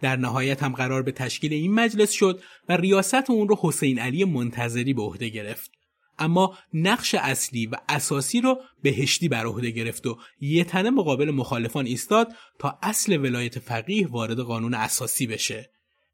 [0.00, 4.24] در نهایت هم قرار به تشکیل این مجلس شد و ریاست اون رو حسین علی
[4.24, 5.81] منتظری به عهده گرفت.
[6.18, 11.86] اما نقش اصلی و اساسی رو بهشتی بر عهده گرفت و یه تنه مقابل مخالفان
[11.86, 15.70] ایستاد تا اصل ولایت فقیه وارد قانون اساسی بشه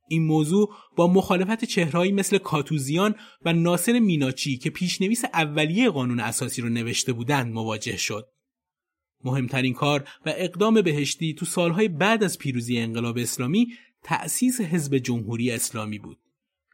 [0.08, 6.62] این موضوع با مخالفت چهرهایی مثل کاتوزیان و ناصر میناچی که پیشنویس اولیه قانون اساسی
[6.62, 8.26] رو نوشته بودند مواجه شد.
[9.24, 13.68] مهمترین کار و اقدام بهشتی تو سالهای بعد از پیروزی انقلاب اسلامی
[14.02, 16.18] تأسیس حزب جمهوری اسلامی بود.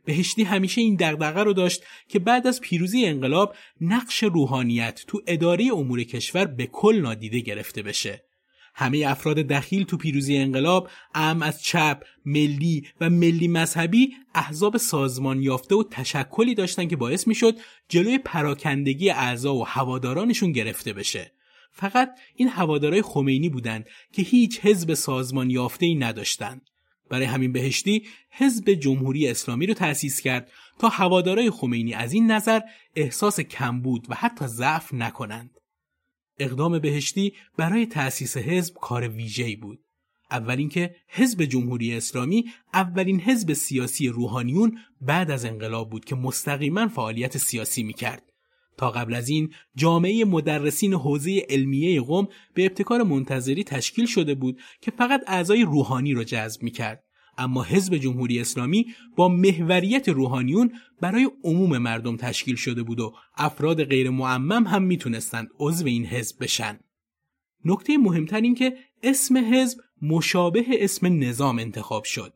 [0.04, 5.68] بهشتی همیشه این دغدغه رو داشت که بعد از پیروزی انقلاب نقش روحانیت تو اداره
[5.72, 8.24] امور کشور به کل نادیده گرفته بشه.
[8.74, 15.42] همه افراد دخیل تو پیروزی انقلاب ام از چپ، ملی و ملی مذهبی احزاب سازمان
[15.42, 17.54] یافته و تشکلی داشتن که باعث می‌شد
[17.88, 21.32] جلوی پراکندگی اعضا و هوادارانشون گرفته بشه.
[21.72, 26.70] فقط این هوادارای خمینی بودند که هیچ حزب سازمان یافته ای نداشتند.
[27.10, 32.60] برای همین بهشتی حزب جمهوری اسلامی رو تأسیس کرد تا هوادارای خمینی از این نظر
[32.96, 35.50] احساس کمبود و حتی ضعف نکنند.
[36.38, 39.78] اقدام بهشتی برای تأسیس حزب کار ویژه‌ای بود.
[40.30, 46.88] اول اینکه حزب جمهوری اسلامی اولین حزب سیاسی روحانیون بعد از انقلاب بود که مستقیما
[46.88, 48.33] فعالیت سیاسی می‌کرد.
[48.76, 54.60] تا قبل از این جامعه مدرسین حوزه علمیه قم به ابتکار منتظری تشکیل شده بود
[54.80, 57.04] که فقط اعضای روحانی را جذب می‌کرد.
[57.38, 63.84] اما حزب جمهوری اسلامی با محوریت روحانیون برای عموم مردم تشکیل شده بود و افراد
[63.84, 66.80] غیر معمم هم می‌تونستند عضو این حزب بشن.
[67.64, 72.32] نکته مهمتر این که اسم حزب مشابه اسم نظام انتخاب شد.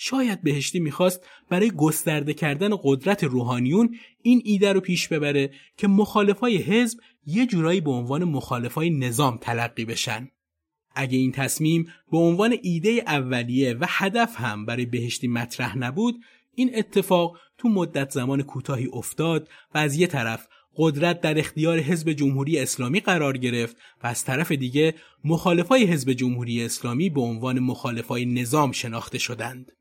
[0.00, 6.56] شاید بهشتی می‌خواست برای گسترده کردن قدرت روحانیون این ایده رو پیش ببره که مخالفای
[6.56, 10.28] حزب یه جورایی به عنوان مخالفای نظام تلقی بشن.
[10.94, 16.14] اگه این تصمیم به عنوان ایده اولیه و هدف هم برای بهشتی مطرح نبود
[16.54, 22.12] این اتفاق تو مدت زمان کوتاهی افتاد و از یه طرف قدرت در اختیار حزب
[22.12, 28.26] جمهوری اسلامی قرار گرفت و از طرف دیگه مخالفای حزب جمهوری اسلامی به عنوان مخالفای
[28.26, 29.72] نظام شناخته شدند.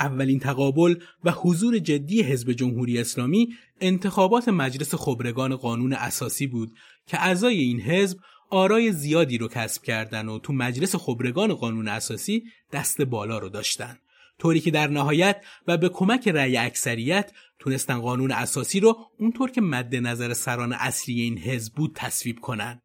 [0.00, 3.48] اولین تقابل و حضور جدی حزب جمهوری اسلامی
[3.80, 6.72] انتخابات مجلس خبرگان قانون اساسی بود
[7.06, 8.18] که اعضای این حزب
[8.50, 13.98] آرای زیادی رو کسب کردن و تو مجلس خبرگان قانون اساسی دست بالا رو داشتن.
[14.38, 19.60] طوری که در نهایت و به کمک رأی اکثریت تونستن قانون اساسی رو اونطور که
[19.60, 22.82] مد نظر سران اصلی این حزب بود تصویب کنن.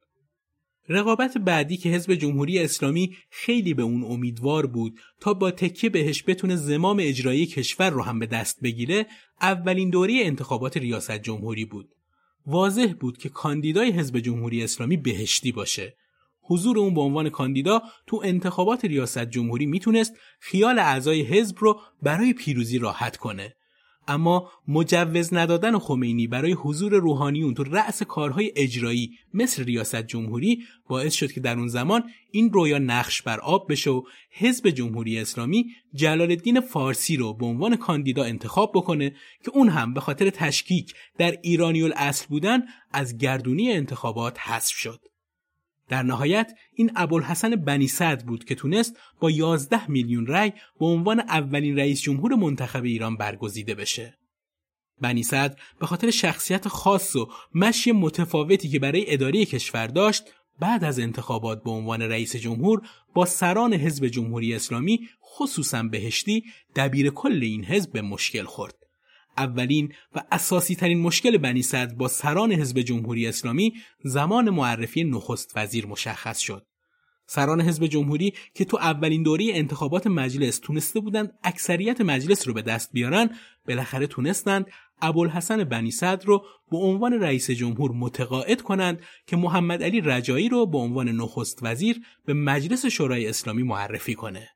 [0.89, 6.23] رقابت بعدی که حزب جمهوری اسلامی خیلی به اون امیدوار بود تا با تکیه بهش
[6.27, 9.05] بتونه زمام اجرایی کشور رو هم به دست بگیره
[9.41, 11.89] اولین دوره انتخابات ریاست جمهوری بود.
[12.47, 15.95] واضح بود که کاندیدای حزب جمهوری اسلامی بهشتی باشه.
[16.41, 22.33] حضور اون به عنوان کاندیدا تو انتخابات ریاست جمهوری می‌تونست خیال اعضای حزب رو برای
[22.33, 23.55] پیروزی راحت کنه.
[24.07, 31.13] اما مجوز ندادن خمینی برای حضور روحانیون تو رأس کارهای اجرایی مثل ریاست جمهوری باعث
[31.13, 35.65] شد که در اون زمان این رویا نقش بر آب بشه و حزب جمهوری اسلامی
[35.93, 39.09] جلال الدین فارسی رو به عنوان کاندیدا انتخاب بکنه
[39.45, 45.14] که اون هم به خاطر تشکیک در ایرانی الاصل بودن از گردونی انتخابات حذف شد.
[45.89, 51.19] در نهایت این ابوالحسن بنی صدر بود که تونست با 11 میلیون رأی به عنوان
[51.19, 54.17] اولین رئیس جمهور منتخب ایران برگزیده بشه.
[55.01, 60.23] بنی صدر به خاطر شخصیت خاص و مشی متفاوتی که برای اداره کشور داشت
[60.59, 62.81] بعد از انتخابات به عنوان رئیس جمهور
[63.13, 66.43] با سران حزب جمهوری اسلامی خصوصا بهشتی
[66.75, 68.84] دبیر کل این حزب به مشکل خورد.
[69.37, 75.53] اولین و اساسی ترین مشکل بنی صدر با سران حزب جمهوری اسلامی زمان معرفی نخست
[75.55, 76.65] وزیر مشخص شد.
[77.27, 82.61] سران حزب جمهوری که تو اولین دوره انتخابات مجلس تونسته بودند اکثریت مجلس رو به
[82.61, 83.29] دست بیارن
[83.67, 84.65] بالاخره تونستند
[85.01, 90.65] ابوالحسن بنی صدر رو به عنوان رئیس جمهور متقاعد کنند که محمد علی رجایی رو
[90.65, 94.54] به عنوان نخست وزیر به مجلس شورای اسلامی معرفی کنه.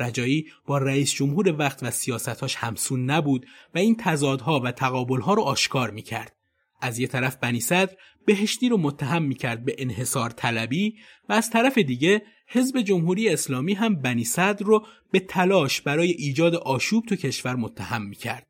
[0.00, 5.42] رجایی با رئیس جمهور وقت و سیاستاش همسون نبود و این تضادها و تقابلها رو
[5.42, 6.36] آشکار می‌کرد.
[6.80, 10.94] از یه طرف بنی صدر بهشتی رو متهم می‌کرد به انحصار طلبی
[11.28, 16.54] و از طرف دیگه حزب جمهوری اسلامی هم بنی صدر رو به تلاش برای ایجاد
[16.54, 18.46] آشوب تو کشور متهم می‌کرد.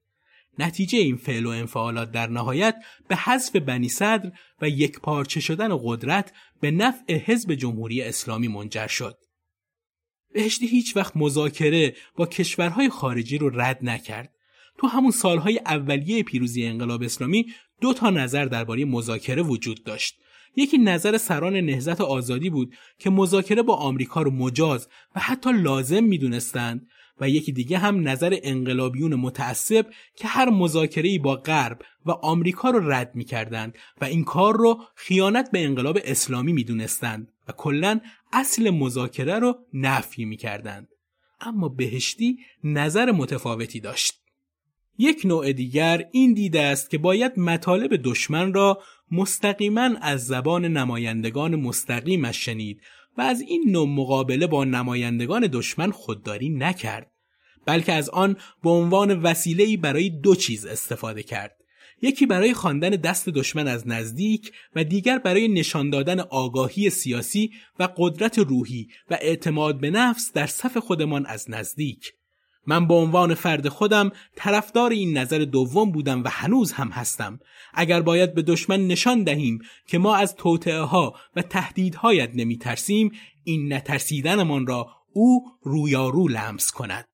[0.59, 2.77] نتیجه این فعل و انفعالات در نهایت
[3.09, 4.33] به حذف بنی صدر
[4.63, 9.17] و یک پارچه شدن قدرت به نفع حزب جمهوری اسلامی منجر شد.
[10.33, 14.35] بهشتی هیچ وقت مذاکره با کشورهای خارجی رو رد نکرد.
[14.79, 17.47] تو همون سالهای اولیه پیروزی انقلاب اسلامی
[17.81, 20.17] دو تا نظر درباره مذاکره وجود داشت.
[20.57, 26.05] یکی نظر سران نهزت آزادی بود که مذاکره با آمریکا رو مجاز و حتی لازم
[26.05, 26.87] می‌دونستند
[27.21, 29.87] و یکی دیگه هم نظر انقلابیون متعصب
[30.17, 35.51] که هر مذاکره‌ای با غرب و آمریکا رو رد می‌کردند و این کار رو خیانت
[35.51, 38.01] به انقلاب اسلامی می‌دونستند کلا
[38.33, 40.89] اصل مذاکره رو نفی می‌کردند
[41.41, 44.21] اما بهشتی نظر متفاوتی داشت.
[44.99, 51.57] یک نوع دیگر این دیده است که باید مطالب دشمن را مستقیما از زبان نمایندگان
[51.57, 52.81] مستقیمش شنید
[53.19, 57.11] و از این نوع مقابله با نمایندگان دشمن خودداری نکرد
[57.67, 61.60] بلکه از آن به عنوان وسیله‌ای برای دو چیز استفاده کرد
[62.03, 67.89] یکی برای خواندن دست دشمن از نزدیک و دیگر برای نشان دادن آگاهی سیاسی و
[67.97, 72.13] قدرت روحی و اعتماد به نفس در صف خودمان از نزدیک.
[72.67, 77.41] من به عنوان فرد خودم طرفدار این نظر دوم بودم و هنوز هم هستم.
[77.75, 83.11] اگر باید به دشمن نشان دهیم که ما از توطعه ها و تهدیدهایت نمی ترسیم
[83.45, 87.10] این نترسیدنمان را او رویارو لمس کند.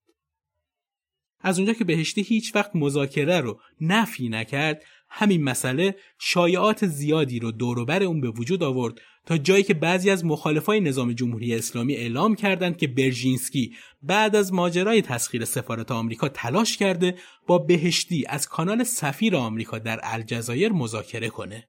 [1.41, 7.53] از اونجا که بهشتی هیچ وقت مذاکره رو نفی نکرد همین مسئله شایعات زیادی رو
[7.53, 12.35] دوروبر اون به وجود آورد تا جایی که بعضی از مخالفای نظام جمهوری اسلامی اعلام
[12.35, 18.85] کردند که برژینسکی بعد از ماجرای تسخیر سفارت آمریکا تلاش کرده با بهشتی از کانال
[18.85, 21.69] سفیر آمریکا در الجزایر مذاکره کنه.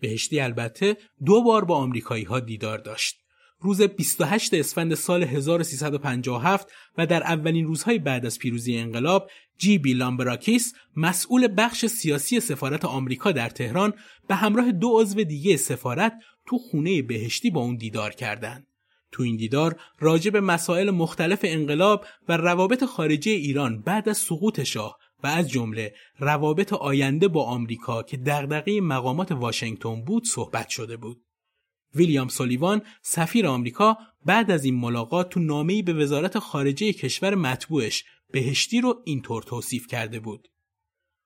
[0.00, 3.23] بهشتی البته دو بار با آمریکایی ها دیدار داشت.
[3.64, 9.94] روز 28 اسفند سال 1357 و در اولین روزهای بعد از پیروزی انقلاب جی بی
[9.94, 13.92] لامبراکیس مسئول بخش سیاسی سفارت آمریکا در تهران
[14.28, 16.12] به همراه دو عضو دیگه سفارت
[16.46, 18.66] تو خونه بهشتی با اون دیدار کردند.
[19.12, 24.62] تو این دیدار راجع به مسائل مختلف انقلاب و روابط خارجی ایران بعد از سقوط
[24.62, 30.96] شاه و از جمله روابط آینده با آمریکا که دغدغه مقامات واشنگتن بود صحبت شده
[30.96, 31.22] بود.
[31.94, 38.04] ویلیام سولیوان سفیر آمریکا بعد از این ملاقات تو نامه‌ای به وزارت خارجه کشور مطبوعش
[38.32, 40.48] بهشتی رو اینطور توصیف کرده بود.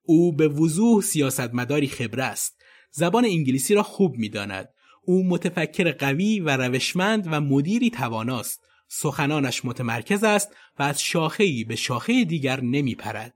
[0.03, 2.62] او به وضوح سیاستمداری خبره است.
[2.91, 4.69] زبان انگلیسی را خوب می‌داند.
[5.03, 8.61] او متفکر قوی و روشمند و مدیری تواناست.
[8.89, 13.35] سخنانش متمرکز است و از شاخه‌ای به شاخه دیگر نمی پرد.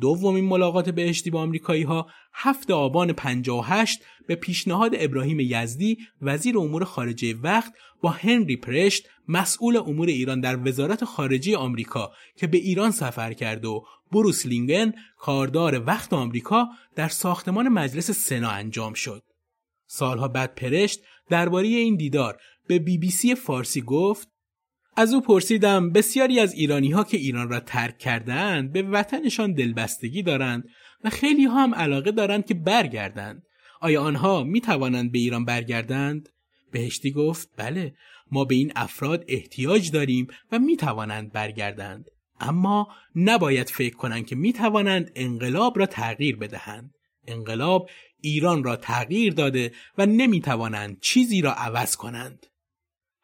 [0.00, 6.84] دومین ملاقات بهشتی با آمریکایی ها هفت آبان 58 به پیشنهاد ابراهیم یزدی وزیر امور
[6.84, 7.72] خارجه وقت
[8.02, 13.64] با هنری پرشت مسئول امور ایران در وزارت خارجه آمریکا که به ایران سفر کرد
[13.64, 19.22] و بروس لینگن کاردار وقت آمریکا در ساختمان مجلس سنا انجام شد.
[19.86, 24.28] سالها بعد پرشت درباره این دیدار به بی بی سی فارسی گفت
[24.98, 30.22] از او پرسیدم بسیاری از ایرانی ها که ایران را ترک کردند به وطنشان دلبستگی
[30.22, 30.68] دارند
[31.04, 33.42] و خیلی ها هم علاقه دارند که برگردند.
[33.80, 36.28] آیا آنها می توانند به ایران برگردند؟
[36.72, 37.94] بهشتی گفت بله
[38.30, 42.10] ما به این افراد احتیاج داریم و می توانند برگردند.
[42.40, 46.94] اما نباید فکر کنند که می توانند انقلاب را تغییر بدهند.
[47.26, 47.90] انقلاب
[48.20, 52.46] ایران را تغییر داده و نمی توانند چیزی را عوض کنند.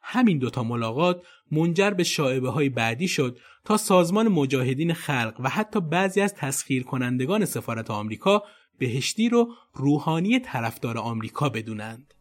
[0.03, 1.23] همین دوتا ملاقات
[1.53, 6.83] منجر به شاعبه های بعدی شد تا سازمان مجاهدین خلق و حتی بعضی از تسخیر
[6.83, 8.43] کنندگان سفارت آمریکا
[8.79, 12.15] بهشتی رو روحانی طرفدار آمریکا بدونند.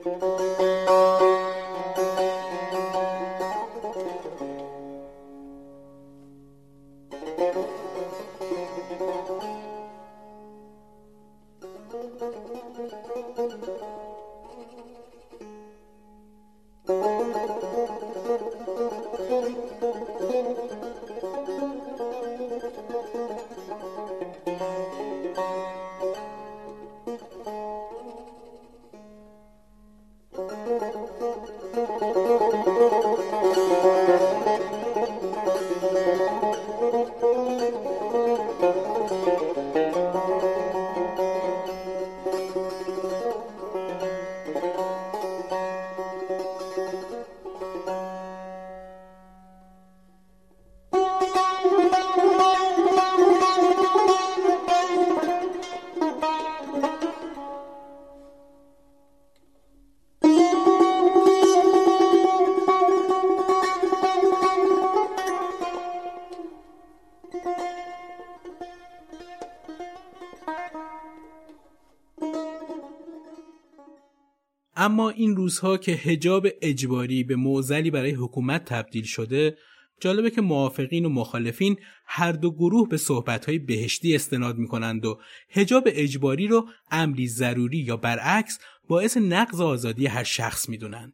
[74.82, 79.58] اما این روزها که هجاب اجباری به معزلی برای حکومت تبدیل شده
[80.00, 81.76] جالبه که موافقین و مخالفین
[82.06, 85.20] هر دو گروه به صحبتهای بهشتی استناد می کنند و
[85.50, 91.14] هجاب اجباری رو امری ضروری یا برعکس باعث نقض آزادی هر شخص می دونند.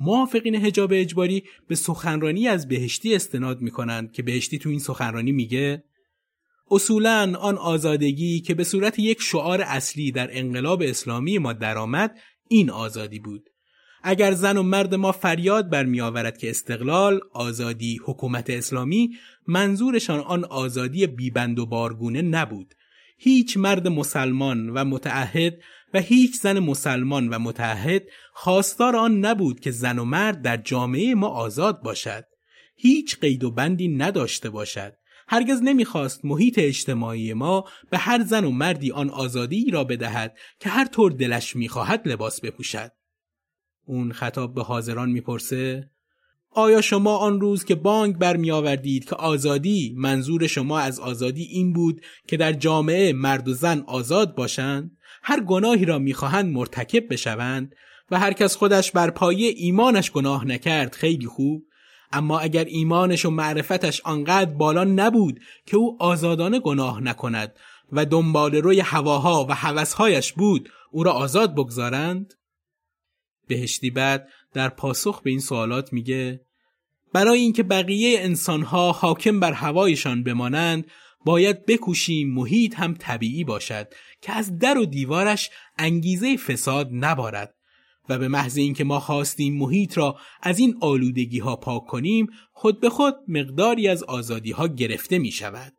[0.00, 5.32] موافقین هجاب اجباری به سخنرانی از بهشتی استناد می کنند که بهشتی تو این سخنرانی
[5.32, 5.84] میگه
[6.70, 12.18] اصولا آن آزادگی که به صورت یک شعار اصلی در انقلاب اسلامی ما درآمد
[12.48, 13.50] این آزادی بود
[14.02, 20.44] اگر زن و مرد ما فریاد برمی آورد که استقلال، آزادی، حکومت اسلامی منظورشان آن
[20.44, 22.74] آزادی بیبند و بارگونه نبود.
[23.18, 25.62] هیچ مرد مسلمان و متعهد
[25.94, 31.14] و هیچ زن مسلمان و متحد خواستار آن نبود که زن و مرد در جامعه
[31.14, 32.24] ما آزاد باشد.
[32.76, 34.97] هیچ قید و بندی نداشته باشد.
[35.28, 40.68] هرگز نمی‌خواست محیط اجتماعی ما به هر زن و مردی آن آزادی را بدهد که
[40.68, 42.92] هر طور دلش می‌خواهد لباس بپوشد.
[43.86, 45.90] اون خطاب به حاضران می‌پرسه
[46.50, 51.72] آیا شما آن روز که بانک برمی آوردید که آزادی منظور شما از آزادی این
[51.72, 57.74] بود که در جامعه مرد و زن آزاد باشند هر گناهی را می‌خواهند مرتکب بشوند
[58.10, 61.67] و هر کس خودش بر پایه ایمانش گناه نکرد خیلی خوب
[62.12, 67.52] اما اگر ایمانش و معرفتش آنقدر بالا نبود که او آزادانه گناه نکند
[67.92, 72.34] و دنبال روی هواها و هوسهایش بود او را آزاد بگذارند؟
[73.48, 76.40] بهشتی بعد در پاسخ به این سوالات میگه
[77.12, 80.86] برای اینکه بقیه انسانها حاکم بر هوایشان بمانند
[81.24, 83.88] باید بکوشیم محیط هم طبیعی باشد
[84.22, 87.54] که از در و دیوارش انگیزه فساد نبارد.
[88.08, 92.80] و به محض اینکه ما خواستیم محیط را از این آلودگی ها پاک کنیم خود
[92.80, 95.72] به خود مقداری از آزادی ها گرفته می شود.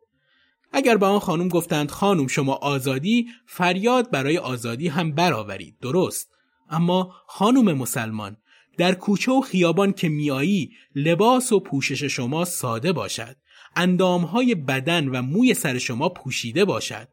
[0.72, 5.76] اگر به آن خانم گفتند خانم شما آزادی فریاد برای آزادی هم برآورید.
[5.80, 6.30] درست.
[6.70, 8.36] اما خانم مسلمان
[8.78, 13.36] در کوچه و خیابان که میایی لباس و پوشش شما ساده باشد.
[13.76, 17.08] اندامهای بدن و موی سر شما پوشیده باشد.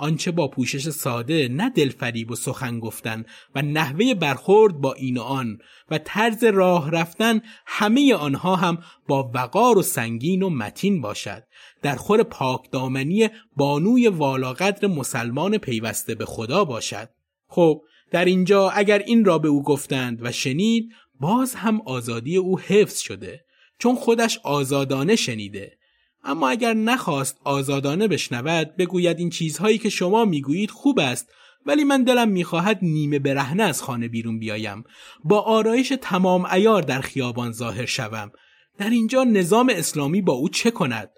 [0.00, 3.24] آنچه با پوشش ساده نه دلفریب و سخن گفتن
[3.54, 5.58] و نحوه برخورد با این و آن
[5.90, 8.78] و طرز راه رفتن همه آنها هم
[9.08, 11.42] با وقار و سنگین و متین باشد.
[11.82, 17.08] در خور پاک دامنی بانوی والاقدر مسلمان پیوسته به خدا باشد.
[17.48, 22.60] خب در اینجا اگر این را به او گفتند و شنید باز هم آزادی او
[22.60, 23.44] حفظ شده
[23.78, 25.79] چون خودش آزادانه شنیده.
[26.24, 31.28] اما اگر نخواست آزادانه بشنود بگوید این چیزهایی که شما می‌گویید خوب است
[31.66, 34.84] ولی من دلم می‌خواهد نیمه برهنه از خانه بیرون بیایم.
[35.24, 38.30] با آرایش تمام ایار در خیابان ظاهر شوم.
[38.78, 41.10] در اینجا نظام اسلامی با او چه کند؟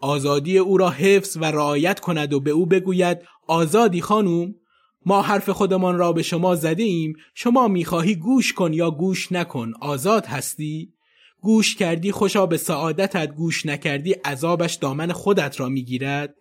[0.00, 4.54] آزادی او را حفظ و رعایت کند و به او بگوید آزادی خانوم
[5.06, 9.72] ما حرف خودمان را به شما زده ایم شما می‌خواهی گوش کن یا گوش نکن
[9.80, 10.93] آزاد هستی؟
[11.44, 16.34] گوش کردی خوشا به سعادتت گوش نکردی عذابش دامن خودت را می‌گیرد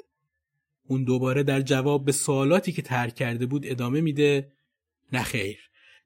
[0.88, 4.52] اون دوباره در جواب به سوالاتی که ترک کرده بود ادامه میده
[5.12, 5.58] نخیر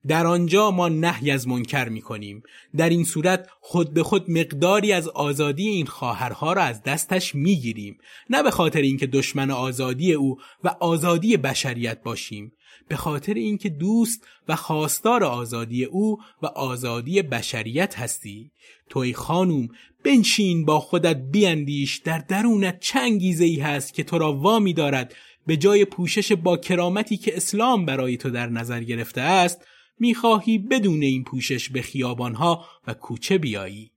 [0.08, 2.43] در آنجا ما نهی از منکر می کنیم.
[2.78, 7.56] در این صورت خود به خود مقداری از آزادی این خواهرها را از دستش می
[7.56, 7.98] گیریم.
[8.30, 12.52] نه به خاطر اینکه دشمن آزادی او و آزادی بشریت باشیم.
[12.88, 18.52] به خاطر اینکه دوست و خواستار آزادی او و آزادی بشریت هستی.
[18.90, 19.70] توی خانوم
[20.04, 25.16] بنشین با خودت بیاندیش در درونت چه ای هست که تو را وامی دارد
[25.48, 29.68] به جای پوشش با کرامتی که اسلام برای تو در نظر گرفته است
[30.00, 33.92] می‌خواهی بدون این پوشش به خیابانها و کوچه بیایی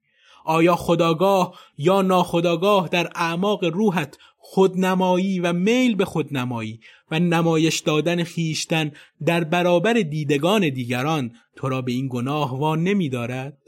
[0.45, 6.81] آیا خداگاه یا ناخداگاه در اعماق روحت خودنمایی و میل به خودنمایی
[7.11, 8.93] و نمایش دادن خیشتن
[9.27, 13.59] در برابر دیدگان دیگران تو را به این گناه وان نمی دارد؟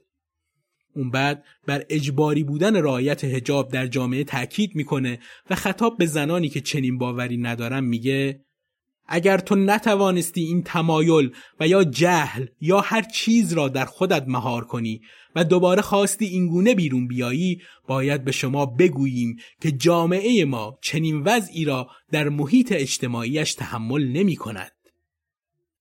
[0.97, 5.18] اون بعد بر اجباری بودن رعایت هجاب در جامعه تاکید می‌کنه
[5.51, 8.41] و خطاب به زنانی که چنین باوری ندارن میگه
[9.07, 11.30] اگر تو نتوانستی این تمایل
[11.61, 15.00] و یا جهل یا هر چیز را در خودت مهار کنی
[15.36, 21.64] و دوباره خواستی اینگونه بیرون بیایی باید به شما بگوییم که جامعه ما چنین وضعی
[21.64, 24.72] را در محیط اجتماعیش تحمل نمی کند.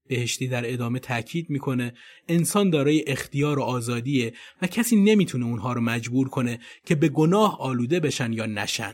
[0.07, 1.93] بهشتی در ادامه تاکید می‌کنه
[2.28, 7.57] انسان دارای اختیار و آزادیه و کسی نمی‌تونه اونها رو مجبور کنه که به گناه
[7.59, 8.93] آلوده بشن یا نشن.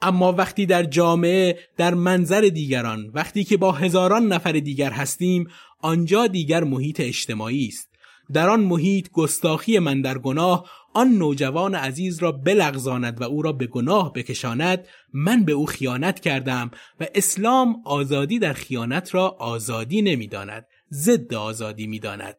[0.00, 5.48] اما وقتی در جامعه در منظر دیگران وقتی که با هزاران نفر دیگر هستیم
[5.80, 7.96] آنجا دیگر محیط اجتماعی است.
[8.32, 13.52] در آن محیط گستاخی من در گناه آن نوجوان عزیز را بلغزاند و او را
[13.52, 16.70] به گناه بکشاند من به او خیانت کردم
[17.00, 22.36] و اسلام آزادی در خیانت را آزادی نمی‌داند ضد آزادی می‌داند.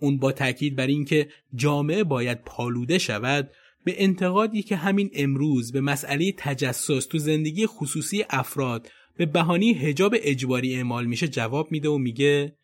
[0.00, 3.50] اون با تاکید بر اینکه جامعه باید پالوده شود
[3.84, 10.14] به انتقادی که همین امروز به مسئله تجسس تو زندگی خصوصی افراد به بهانی هجاب
[10.18, 12.56] اجباری اعمال میشه جواب میده و میگه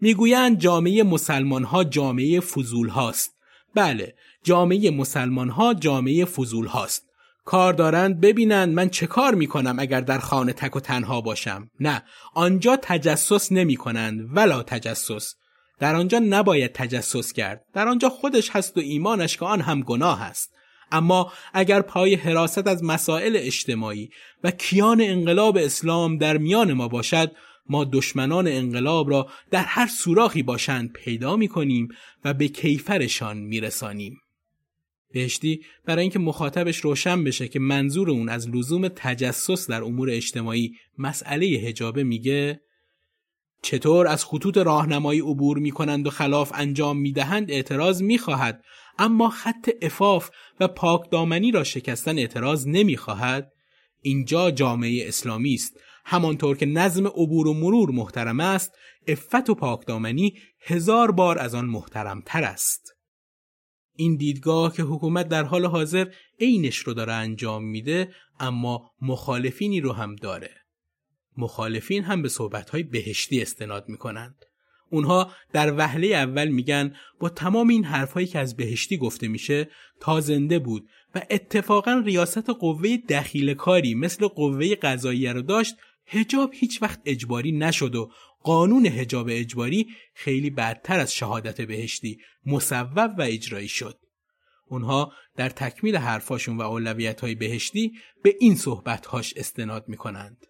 [0.00, 3.34] می‌گویند جامعه مسلمان ها جامعه فضول هاست
[3.74, 7.06] بله جامعه مسلمان ها جامعه فضول هاست
[7.44, 11.70] کار دارند ببینند من چه کار می‌کنم اگر در خانه تک و تنها باشم.
[11.80, 12.02] نه
[12.34, 15.34] آنجا تجسس نمی کنند ولا تجسس.
[15.82, 20.22] در آنجا نباید تجسس کرد در آنجا خودش هست و ایمانش که آن هم گناه
[20.22, 20.54] است
[20.92, 24.10] اما اگر پای حراست از مسائل اجتماعی
[24.44, 27.32] و کیان انقلاب اسلام در میان ما باشد
[27.68, 31.88] ما دشمنان انقلاب را در هر سوراخی باشند پیدا می کنیم
[32.24, 34.16] و به کیفرشان می رسانیم.
[35.12, 40.72] بهشتی برای اینکه مخاطبش روشن بشه که منظور اون از لزوم تجسس در امور اجتماعی
[40.98, 42.60] مسئله هجابه میگه
[43.62, 48.64] چطور از خطوط راهنمایی عبور می کنند و خلاف انجام می دهند اعتراض می خواهد
[48.98, 53.52] اما خط افاف و پاکدامنی را شکستن اعتراض نمی خواهد
[54.00, 55.80] اینجا جامعه اسلامی است.
[56.04, 58.72] همانطور که نظم عبور و مرور محترم است
[59.06, 62.92] افت و پاکدامنی هزار بار از آن محترمتر است.
[63.96, 66.06] این دیدگاه که حکومت در حال حاضر
[66.40, 70.61] عینش رو داره انجام میده اما مخالفینی رو هم داره.
[71.36, 74.44] مخالفین هم به صحبتهای بهشتی استناد می‌کنند
[74.90, 79.68] اونها در وهله اول میگن با تمام این حرفهایی که از بهشتی گفته میشه
[80.00, 85.74] تا زنده بود و اتفاقا ریاست قوه دخیل کاری مثل قوه قضاییه رو داشت
[86.06, 88.10] هجاب هیچ وقت اجباری نشد و
[88.42, 93.98] قانون هجاب اجباری خیلی بدتر از شهادت بهشتی مصوب و اجرایی شد.
[94.66, 100.46] اونها در تکمیل حرفاشون و اولویت های بهشتی به این صحبتهاش استناد می کنند.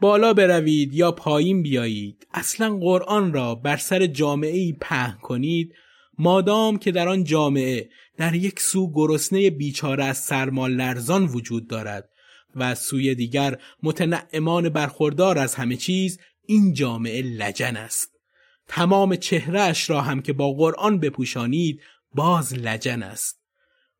[0.00, 2.26] بالا بروید یا پایین بیایید.
[2.32, 5.72] اصلا قرآن را بر سر جامعه ای پهن کنید.
[6.18, 12.08] مادام که در آن جامعه در یک سو گرسنه بیچاره از سرما لرزان وجود دارد
[12.56, 18.10] و سوی دیگر متنعمان برخوردار از همه چیز این جامعه لجن است.
[18.68, 21.80] تمام چهرهش را هم که با قرآن بپوشانید
[22.14, 23.40] باز لجن است.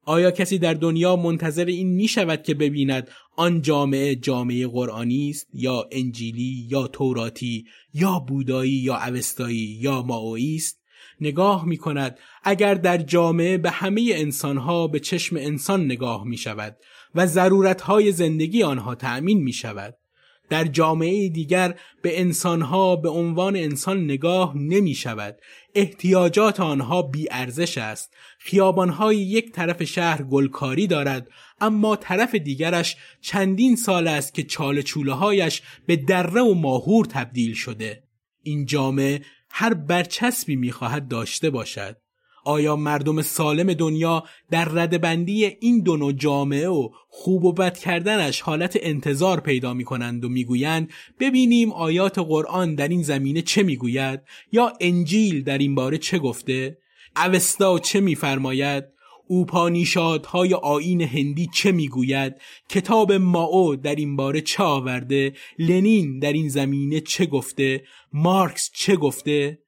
[0.06, 5.48] آیا کسی در دنیا منتظر این می شود که ببیند آن جامعه جامعه قرآنی است
[5.54, 10.80] یا انجیلی یا توراتی یا بودایی یا اوستایی یا ماویی است.
[11.20, 16.76] نگاه می کند اگر در جامعه به همه انسانها به چشم انسان نگاه می شود
[17.14, 19.96] و ضرورتهای زندگی آنها تأمین می شود
[20.48, 25.38] در جامعه دیگر به انسانها به عنوان انسان نگاه نمی شود
[25.74, 28.14] احتیاجات آنها بی ارزش است.
[28.38, 31.28] خیابانهای یک طرف شهر گلکاری دارد
[31.60, 37.54] اما طرف دیگرش چندین سال است که چال چوله هایش به دره و ماهور تبدیل
[37.54, 38.02] شده.
[38.42, 39.20] این جامعه
[39.50, 42.03] هر برچسبی می‌خواهد داشته باشد.
[42.44, 48.40] آیا مردم سالم دنیا در ردبندی این دو نوع جامعه و خوب و بد کردنش
[48.40, 50.90] حالت انتظار پیدا می کنند و می‌گویند
[51.20, 54.20] ببینیم آیات قرآن در این زمینه چه می‌گوید
[54.52, 56.78] یا انجیل در این باره چه گفته؟
[57.16, 58.84] اوستا چه میفرماید؟
[59.28, 62.34] اوپانیشادهای آین هندی چه می‌گوید؟
[62.68, 68.96] کتاب ماو در این باره چه آورده؟ لنین در این زمینه چه گفته؟ مارکس چه
[68.96, 69.58] گفته؟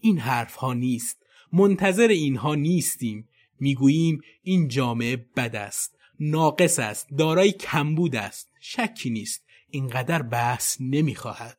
[0.00, 1.23] این حرف ها نیست.
[1.54, 3.28] منتظر اینها نیستیم.
[3.60, 11.58] می‌گوییم این جامعه بد است ناقص است دارای کمبود است شکی نیست اینقدر بحث نمی‌خواهد.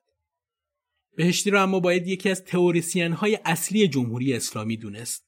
[1.15, 5.25] بهشتی را اما باید یکی از تئوریسین های اصلی جمهوری اسلامی دونست.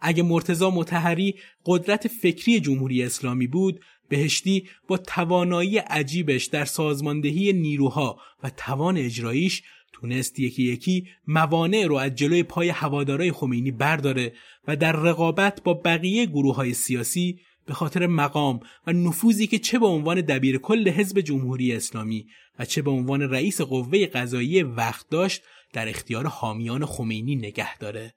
[0.00, 1.34] اگه مرتزا متحری
[1.66, 9.62] قدرت فکری جمهوری اسلامی بود بهشتی با توانایی عجیبش در سازماندهی نیروها و توان اجراییش
[10.00, 14.32] تونست یکی یکی موانع رو از جلوی پای هوادارای خمینی برداره
[14.68, 19.78] و در رقابت با بقیه گروه های سیاسی به خاطر مقام و نفوذی که چه
[19.78, 22.26] به عنوان دبیر کل حزب جمهوری اسلامی
[22.58, 25.42] و چه به عنوان رئیس قوه قضایی وقت داشت
[25.72, 28.14] در اختیار حامیان خمینی نگه داره.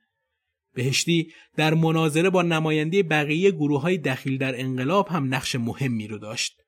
[0.73, 6.17] بهشتی در مناظره با نماینده بقیه گروه های دخیل در انقلاب هم نقش مهمی رو
[6.17, 6.61] داشت.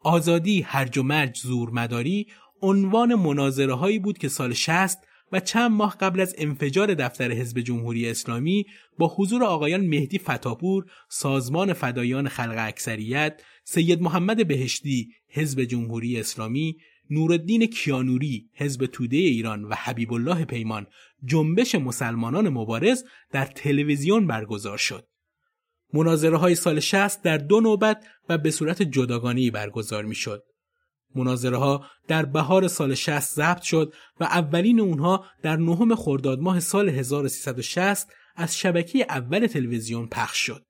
[0.00, 2.26] آزادی هرج و مرج زور مداری
[2.64, 4.98] عنوان مناظره هایی بود که سال 60
[5.32, 8.66] و چند ماه قبل از انفجار دفتر حزب جمهوری اسلامی
[8.98, 16.76] با حضور آقایان مهدی فتاپور سازمان فدایان خلق اکثریت سید محمد بهشتی حزب جمهوری اسلامی
[17.10, 20.86] نورالدین کیانوری حزب توده ایران و حبیب الله پیمان
[21.24, 25.08] جنبش مسلمانان مبارز در تلویزیون برگزار شد
[25.92, 30.44] مناظره های سال 60 در دو نوبت و به صورت جداگانه برگزار می شد.
[31.14, 36.60] مناظره ها در بهار سال 60 ضبط شد و اولین اونها در نهم خرداد ماه
[36.60, 40.64] سال 1360 از شبکه اول تلویزیون پخش شد.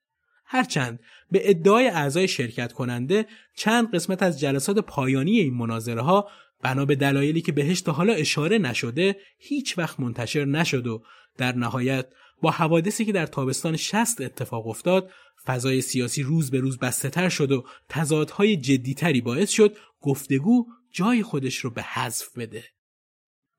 [0.46, 3.26] هرچند به ادعای اعضای شرکت کننده
[3.56, 6.28] چند قسمت از جلسات پایانی این مناظره ها
[6.62, 11.02] بنا به دلایلی که بهش تا حالا اشاره نشده هیچ وقت منتشر نشد و
[11.38, 12.06] در نهایت
[12.42, 15.10] با حوادثی که در تابستان 60 اتفاق افتاد
[15.46, 21.56] فضای سیاسی روز به روز بسته شد و تضادهای جدیتری باعث شد گفتگو جای خودش
[21.56, 22.64] رو به حذف بده.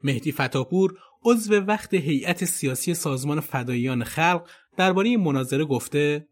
[0.04, 6.28] مهدی فتاپور عضو وقت هیئت سیاسی سازمان فداییان خلق درباره مناظره گفته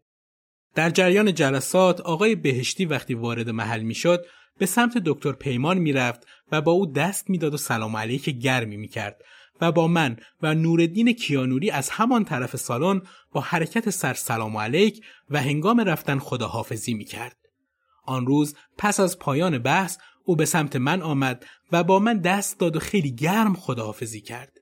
[0.74, 4.26] در جریان جلسات آقای بهشتی وقتی وارد محل می‌شد
[4.58, 9.24] به سمت دکتر پیمان می‌رفت و با او دست می‌داد و سلام علیک گرمی می‌کرد
[9.60, 13.02] و با من و نوردین کیانوری از همان طرف سالن
[13.32, 17.43] با حرکت سر سلام علیک و هنگام رفتن خداحافظی می‌کرد.
[18.06, 22.58] آن روز پس از پایان بحث او به سمت من آمد و با من دست
[22.58, 24.60] داد و خیلی گرم خداحافظی کرد.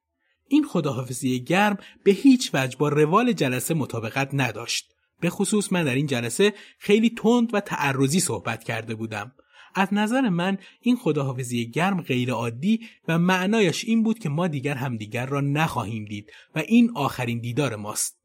[0.49, 4.93] این خداحافظی گرم به هیچ وجه با روال جلسه مطابقت نداشت.
[5.20, 9.32] به خصوص من در این جلسه خیلی تند و تعرضی صحبت کرده بودم.
[9.74, 14.74] از نظر من این خداحافظی گرم غیر عادی و معنایش این بود که ما دیگر
[14.74, 18.22] همدیگر را نخواهیم دید و این آخرین دیدار ماست.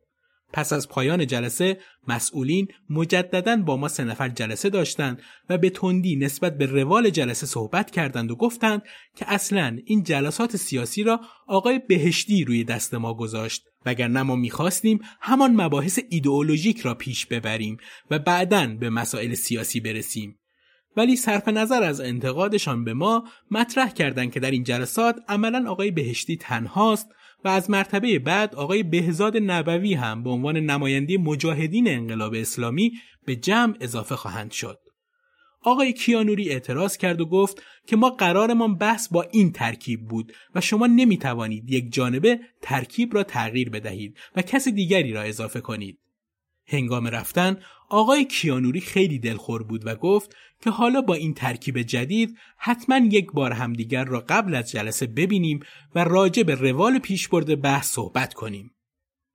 [0.53, 1.77] پس از پایان جلسه
[2.07, 7.45] مسئولین مجددا با ما سه نفر جلسه داشتند و به تندی نسبت به روال جلسه
[7.45, 8.81] صحبت کردند و گفتند
[9.15, 13.63] که اصلا این جلسات سیاسی را آقای بهشتی روی دست ما گذاشت.
[13.85, 17.77] وگرنه ما می‌خواستیم همان مباحث ایدئولوژیک را پیش ببریم
[18.11, 20.39] و بعدا به مسائل سیاسی برسیم.
[20.97, 25.91] ولی صرف نظر از انتقادشان به ما مطرح کردند که در این جلسات عملا آقای
[25.91, 27.07] بهشتی تنهاست
[27.43, 32.91] و از مرتبه بعد آقای بهزاد نبوی هم به عنوان نماینده مجاهدین انقلاب اسلامی
[33.25, 34.79] به جمع اضافه خواهند شد.
[35.61, 40.61] آقای کیانوری اعتراض کرد و گفت که ما قرارمان بحث با این ترکیب بود و
[40.61, 45.99] شما نمی توانید یک جانبه ترکیب را تغییر بدهید و کس دیگری را اضافه کنید.
[46.67, 47.57] هنگام رفتن
[47.89, 53.31] آقای کیانوری خیلی دلخور بود و گفت که حالا با این ترکیب جدید حتما یک
[53.31, 55.59] بار همدیگر را قبل از جلسه ببینیم
[55.95, 58.71] و راجع به روال پیشبرد بحث صحبت کنیم.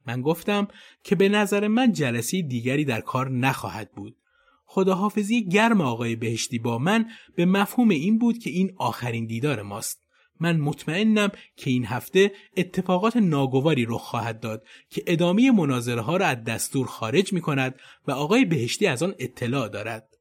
[0.07, 0.69] من گفتم
[1.05, 4.17] که به نظر من جلسه دیگری در کار نخواهد بود.
[4.65, 10.02] خداحافظی گرم آقای بهشتی با من به مفهوم این بود که این آخرین دیدار ماست.
[10.43, 16.27] من مطمئنم که این هفته اتفاقات ناگواری رخ خواهد داد که ادامه مناظره ها را
[16.27, 17.75] از دستور خارج می کند
[18.07, 20.19] و آقای بهشتی از آن اطلاع دارد.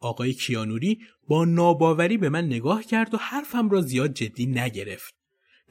[0.00, 0.98] آقای کیانوری
[1.28, 5.14] با ناباوری به من نگاه کرد و حرفم را زیاد جدی نگرفت.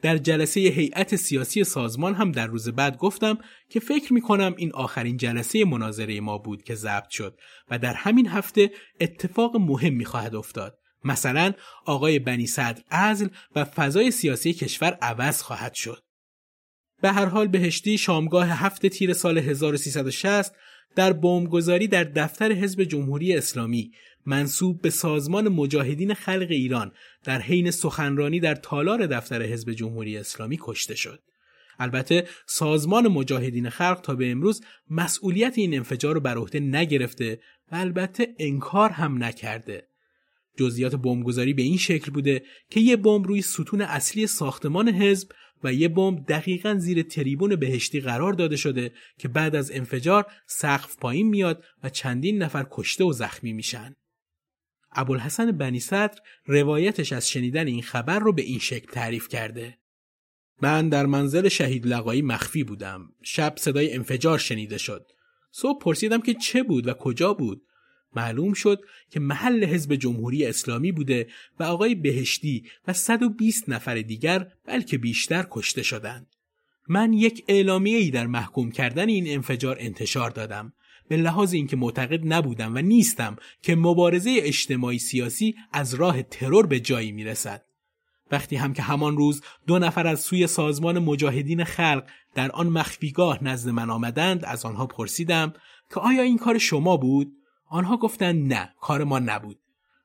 [0.02, 3.38] در جلسه هیئت سیاسی سازمان هم در روز بعد گفتم
[3.68, 7.38] که فکر می کنم این آخرین جلسه مناظره ما بود که ضبط شد
[7.70, 8.70] و در همین هفته
[9.00, 10.78] اتفاق مهمی خواهد افتاد.
[11.04, 11.52] مثلا
[11.84, 16.02] آقای بنی صدر ازل و فضای سیاسی کشور عوض خواهد شد.
[17.02, 20.54] به هر حال بهشتی شامگاه هفت تیر سال 1360
[20.96, 23.92] در بمبگذاری در دفتر حزب جمهوری اسلامی
[24.26, 26.92] منصوب به سازمان مجاهدین خلق ایران
[27.24, 31.22] در حین سخنرانی در تالار دفتر حزب جمهوری اسلامی کشته شد.
[31.78, 37.40] البته سازمان مجاهدین خلق تا به امروز مسئولیت این انفجار رو بر عهده نگرفته
[37.72, 39.88] و البته انکار هم نکرده.
[40.56, 45.28] جزئیات بمبگذاری به این شکل بوده که یه بمب روی ستون اصلی ساختمان حزب
[45.64, 50.96] و یه بمب دقیقا زیر تریبون بهشتی قرار داده شده که بعد از انفجار سقف
[50.96, 53.96] پایین میاد و چندین نفر کشته و زخمی میشن.
[54.92, 59.78] ابوالحسن بنی صدر روایتش از شنیدن این خبر رو به این شکل تعریف کرده.
[60.62, 63.08] من در منزل شهید لقایی مخفی بودم.
[63.22, 65.06] شب صدای انفجار شنیده شد.
[65.50, 67.63] صبح پرسیدم که چه بود و کجا بود.
[68.16, 71.26] معلوم شد که محل حزب جمهوری اسلامی بوده
[71.60, 76.26] و آقای بهشتی و 120 نفر دیگر بلکه بیشتر کشته شدند.
[76.88, 80.72] من یک اعلامیه ای در محکوم کردن این انفجار انتشار دادم
[81.08, 86.80] به لحاظ اینکه معتقد نبودم و نیستم که مبارزه اجتماعی سیاسی از راه ترور به
[86.80, 87.64] جایی می‌رسد.
[88.30, 92.04] وقتی هم که همان روز دو نفر از سوی سازمان مجاهدین خلق
[92.34, 95.52] در آن مخفیگاه نزد من آمدند از آنها پرسیدم
[95.94, 97.32] که آیا این کار شما بود؟
[97.74, 99.58] آنها گفتند نه کار ما نبود.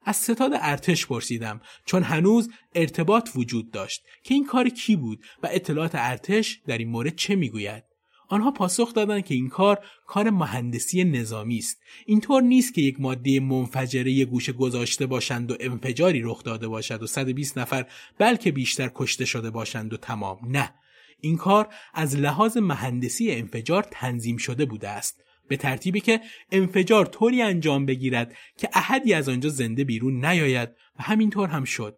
[0.06, 4.04] از ستاد ارتش پرسیدم چون هنوز ارتباط وجود داشت.
[4.24, 7.84] که این کار کی بود و اطلاعات ارتش در این مورد چه می‌گوید؟
[8.28, 11.78] آنها پاسخ دادند که این کار کار مهندسی نظامی است.
[12.06, 17.04] اینطور نیست که یک ماده منفجره یک گوشه گذاشته باشند و انفجاری رخ داده باشد
[17.04, 17.86] و 120 نفر
[18.18, 20.38] بلکه بیشتر کشته شده باشند و تمام.
[20.48, 20.74] نه.
[21.22, 25.24] این کار از لحاظ مهندسی انفجار تنظیم شده بوده است.
[25.50, 26.22] به ترتیبی که
[26.52, 30.70] انفجار طوری انجام بگیرد که احدی از آنجا زنده بیرون نیاید
[31.00, 31.98] و همینطور هم شد.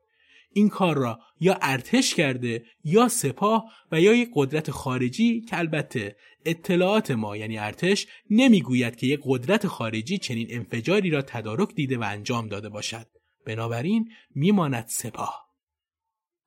[0.53, 6.15] این کار را یا ارتش کرده یا سپاه و یا یک قدرت خارجی که البته
[6.45, 12.03] اطلاعات ما یعنی ارتش نمی‌گوید که یک قدرت خارجی چنین انفجاری را تدارک دیده و
[12.03, 13.07] انجام داده باشد.
[13.45, 15.50] بنابراین میماند سپاه.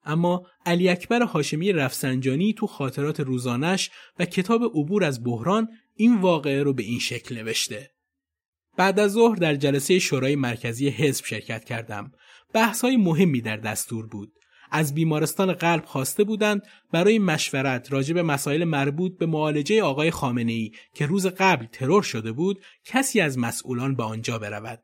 [0.04, 6.62] اما علی اکبر هاشمی رفسنجانی تو خاطرات روزانش و کتاب عبور از بحران این واقعه
[6.62, 7.90] رو به این شکل نوشته.
[8.76, 12.12] بعد از ظهر در جلسه شورای مرکزی حزب شرکت کردم.
[12.52, 14.32] بحث های مهمی در دستور بود.
[14.70, 20.52] از بیمارستان قلب خواسته بودند برای مشورت راجع به مسائل مربوط به معالجه آقای خامنه
[20.52, 24.83] ای که روز قبل ترور شده بود کسی از مسئولان به آنجا برود.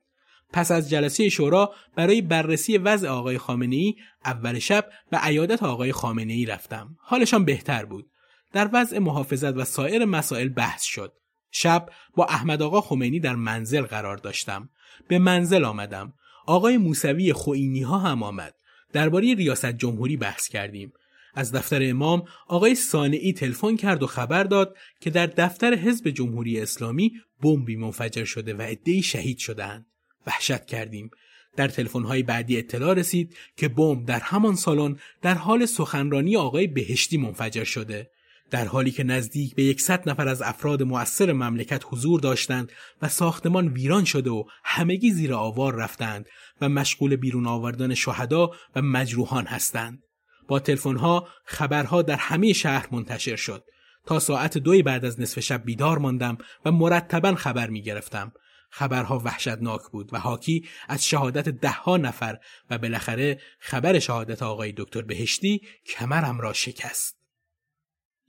[0.52, 3.94] پس از جلسه شورا برای بررسی وضع آقای خامنه ای
[4.24, 6.96] اول شب به عیادت آقای خامنه ای رفتم.
[7.00, 8.10] حالشان بهتر بود.
[8.52, 11.12] در وضع محافظت و سایر مسائل بحث شد.
[11.50, 14.68] شب با احمد آقا خمینی در منزل قرار داشتم.
[15.08, 16.12] به منزل آمدم.
[16.46, 18.54] آقای موسوی خوینی ها هم آمد.
[18.92, 20.92] درباره ریاست جمهوری بحث کردیم.
[21.34, 26.60] از دفتر امام آقای سانعی تلفن کرد و خبر داد که در دفتر حزب جمهوری
[26.60, 29.86] اسلامی بمبی منفجر شده و عدهای شهید شدهاند.
[30.26, 31.10] وحشت کردیم.
[31.56, 37.16] در تلفن‌های بعدی اطلاع رسید که بمب در همان سالن در حال سخنرانی آقای بهشتی
[37.16, 38.10] منفجر شده.
[38.50, 43.68] در حالی که نزدیک به یکصد نفر از افراد مؤثر مملکت حضور داشتند و ساختمان
[43.68, 46.26] ویران شده و همگی زیر آوار رفتند
[46.60, 50.02] و مشغول بیرون آوردن شهدا و مجروحان هستند.
[50.48, 53.64] با تلفن‌ها خبرها در همه شهر منتشر شد.
[54.06, 58.32] تا ساعت دوی بعد از نصف شب بیدار ماندم و مرتبا خبر می گرفتم.
[58.70, 62.38] خبرها وحشتناک بود و حاکی از شهادت دهها نفر
[62.70, 67.20] و بالاخره خبر شهادت آقای دکتر بهشتی کمرم را شکست.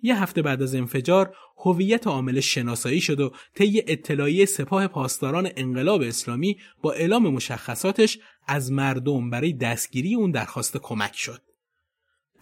[0.03, 6.01] یه هفته بعد از انفجار هویت عامل شناسایی شد و طی اطلاعیه سپاه پاسداران انقلاب
[6.01, 11.50] اسلامی با اعلام مشخصاتش از مردم برای دستگیری اون درخواست کمک شد.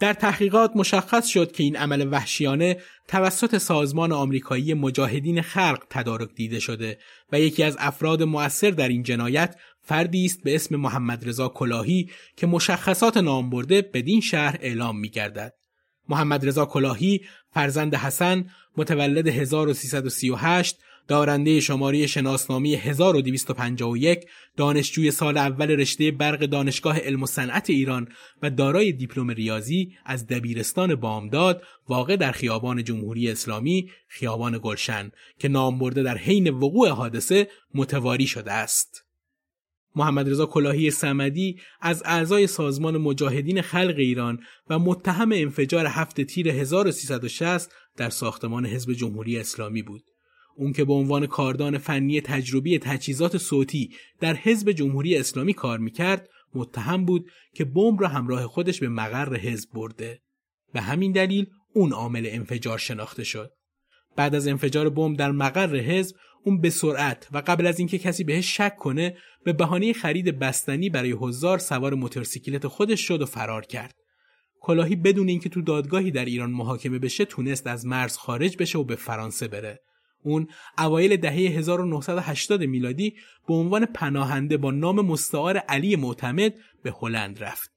[0.00, 2.76] در تحقیقات مشخص شد که این عمل وحشیانه
[3.08, 6.98] توسط سازمان آمریکایی مجاهدین خلق تدارک دیده شده
[7.32, 12.10] و یکی از افراد مؤثر در این جنایت فردی است به اسم محمد رضا کلاهی
[12.36, 15.54] که مشخصات نامبرده بدین شهر اعلام می گردد.
[16.08, 17.20] محمد رضا کلاهی
[17.54, 20.78] فرزند حسن متولد 1338
[21.08, 24.26] دارنده شماره شناسنامه 1251
[24.56, 28.08] دانشجوی سال اول رشته برق دانشگاه علم و صنعت ایران
[28.42, 35.48] و دارای دیپلم ریاضی از دبیرستان بامداد واقع در خیابان جمهوری اسلامی خیابان گلشن که
[35.48, 39.04] نام برده در حین وقوع حادثه متواری شده است
[39.96, 44.40] محمد رضا کلاهی سمدی از اعضای سازمان مجاهدین خلق ایران
[44.70, 50.02] و متهم انفجار هفت تیر 1360 در ساختمان حزب جمهوری اسلامی بود.
[50.56, 53.90] اون که به عنوان کاردان فنی تجربی تجهیزات صوتی
[54.20, 59.36] در حزب جمهوری اسلامی کار می‌کرد متهم بود که بمب را همراه خودش به مقر
[59.36, 60.22] حزب برده.
[60.72, 63.52] به همین دلیل اون عامل انفجار شناخته شد.
[64.16, 68.24] بعد از انفجار بمب در مقر حزب اون به سرعت و قبل از اینکه کسی
[68.24, 73.66] بهش شک کنه به بهانه خرید بستنی برای هزار سوار موتورسیکلت خودش شد و فرار
[73.66, 73.94] کرد.
[74.60, 78.84] کلاهی بدون اینکه تو دادگاهی در ایران محاکمه بشه تونست از مرز خارج بشه و
[78.84, 79.80] به فرانسه بره.
[80.22, 80.48] اون
[80.78, 83.14] اوایل دهه 1980 میلادی
[83.48, 87.70] به عنوان پناهنده با نام مستعار علی معتمد به هلند رفت.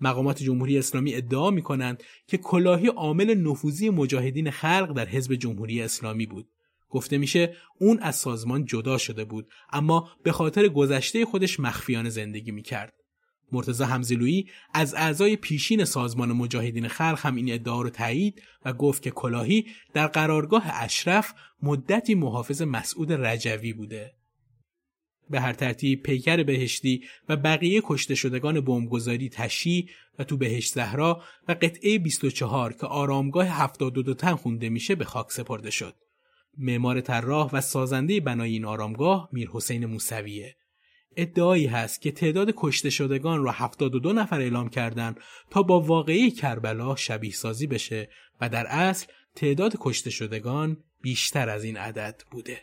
[0.00, 5.82] مقامات جمهوری اسلامی ادعا می کنند که کلاهی عامل نفوذی مجاهدین خلق در حزب جمهوری
[5.82, 6.48] اسلامی بود.
[6.90, 12.50] گفته میشه اون از سازمان جدا شده بود اما به خاطر گذشته خودش مخفیانه زندگی
[12.50, 13.03] می‌کرد.
[13.52, 19.02] مرتزا همزلویی از اعضای پیشین سازمان مجاهدین خلق هم این ادعا رو تایید و گفت
[19.02, 24.14] که کلاهی در قرارگاه اشرف مدتی محافظ مسعود رجوی بوده.
[25.30, 29.88] به هر ترتیب پیکر بهشتی و بقیه کشته شدگان بمبگذاری تشی
[30.18, 35.32] و تو بهشت زهرا و قطعه 24 که آرامگاه 72 تن خونده میشه به خاک
[35.32, 35.94] سپرده شد.
[36.58, 40.56] معمار طراح و سازنده بنای این آرامگاه میر حسین موسویه.
[41.16, 46.96] ادعایی هست که تعداد کشته شدگان را 72 نفر اعلام کردند تا با واقعی کربلا
[46.96, 48.08] شبیه سازی بشه
[48.40, 52.60] و در اصل تعداد کشته شدگان بیشتر از این عدد بوده.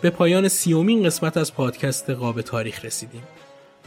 [0.00, 3.22] به پایان سیومین قسمت از پادکست قاب تاریخ رسیدیم.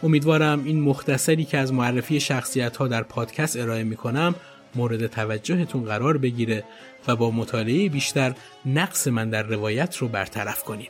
[0.03, 4.35] امیدوارم این مختصری که از معرفی شخصیت ها در پادکست ارائه می کنم
[4.75, 6.63] مورد توجهتون قرار بگیره
[7.07, 8.33] و با مطالعه بیشتر
[8.65, 10.89] نقص من در روایت رو برطرف کنید.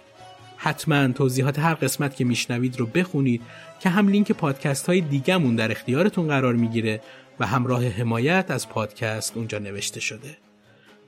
[0.58, 3.42] حتما توضیحات هر قسمت که میشنوید رو بخونید
[3.80, 7.02] که هم لینک پادکست های دیگمون در اختیارتون قرار می‌گیره
[7.40, 10.38] و هم راه حمایت از پادکست اونجا نوشته شده.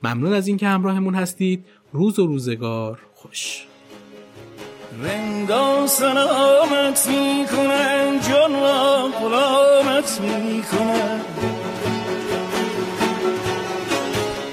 [0.02, 3.66] ممنون از اینکه همراهمون هستید روز و روزگار خوش
[5.02, 11.20] رندان سلامت می کنن جان را غلامت می کنن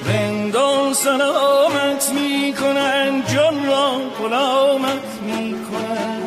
[0.05, 6.21] رندان سلامت می کنن جان را غلامت می کنن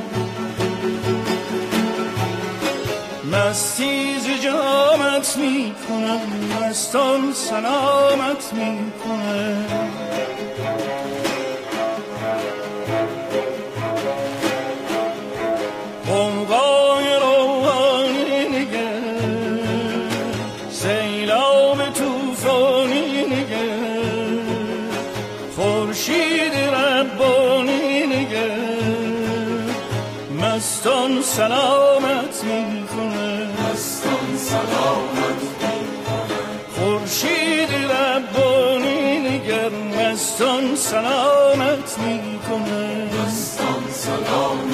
[3.32, 6.20] مستی ز جامت می کنن
[6.60, 8.92] مستان سلامت می
[31.36, 36.38] سلامت می‌کنه مستان سلامت می‌کنه
[36.74, 44.73] خورشید ربانی نگر مستان سلامت می‌کنه مستان سلامت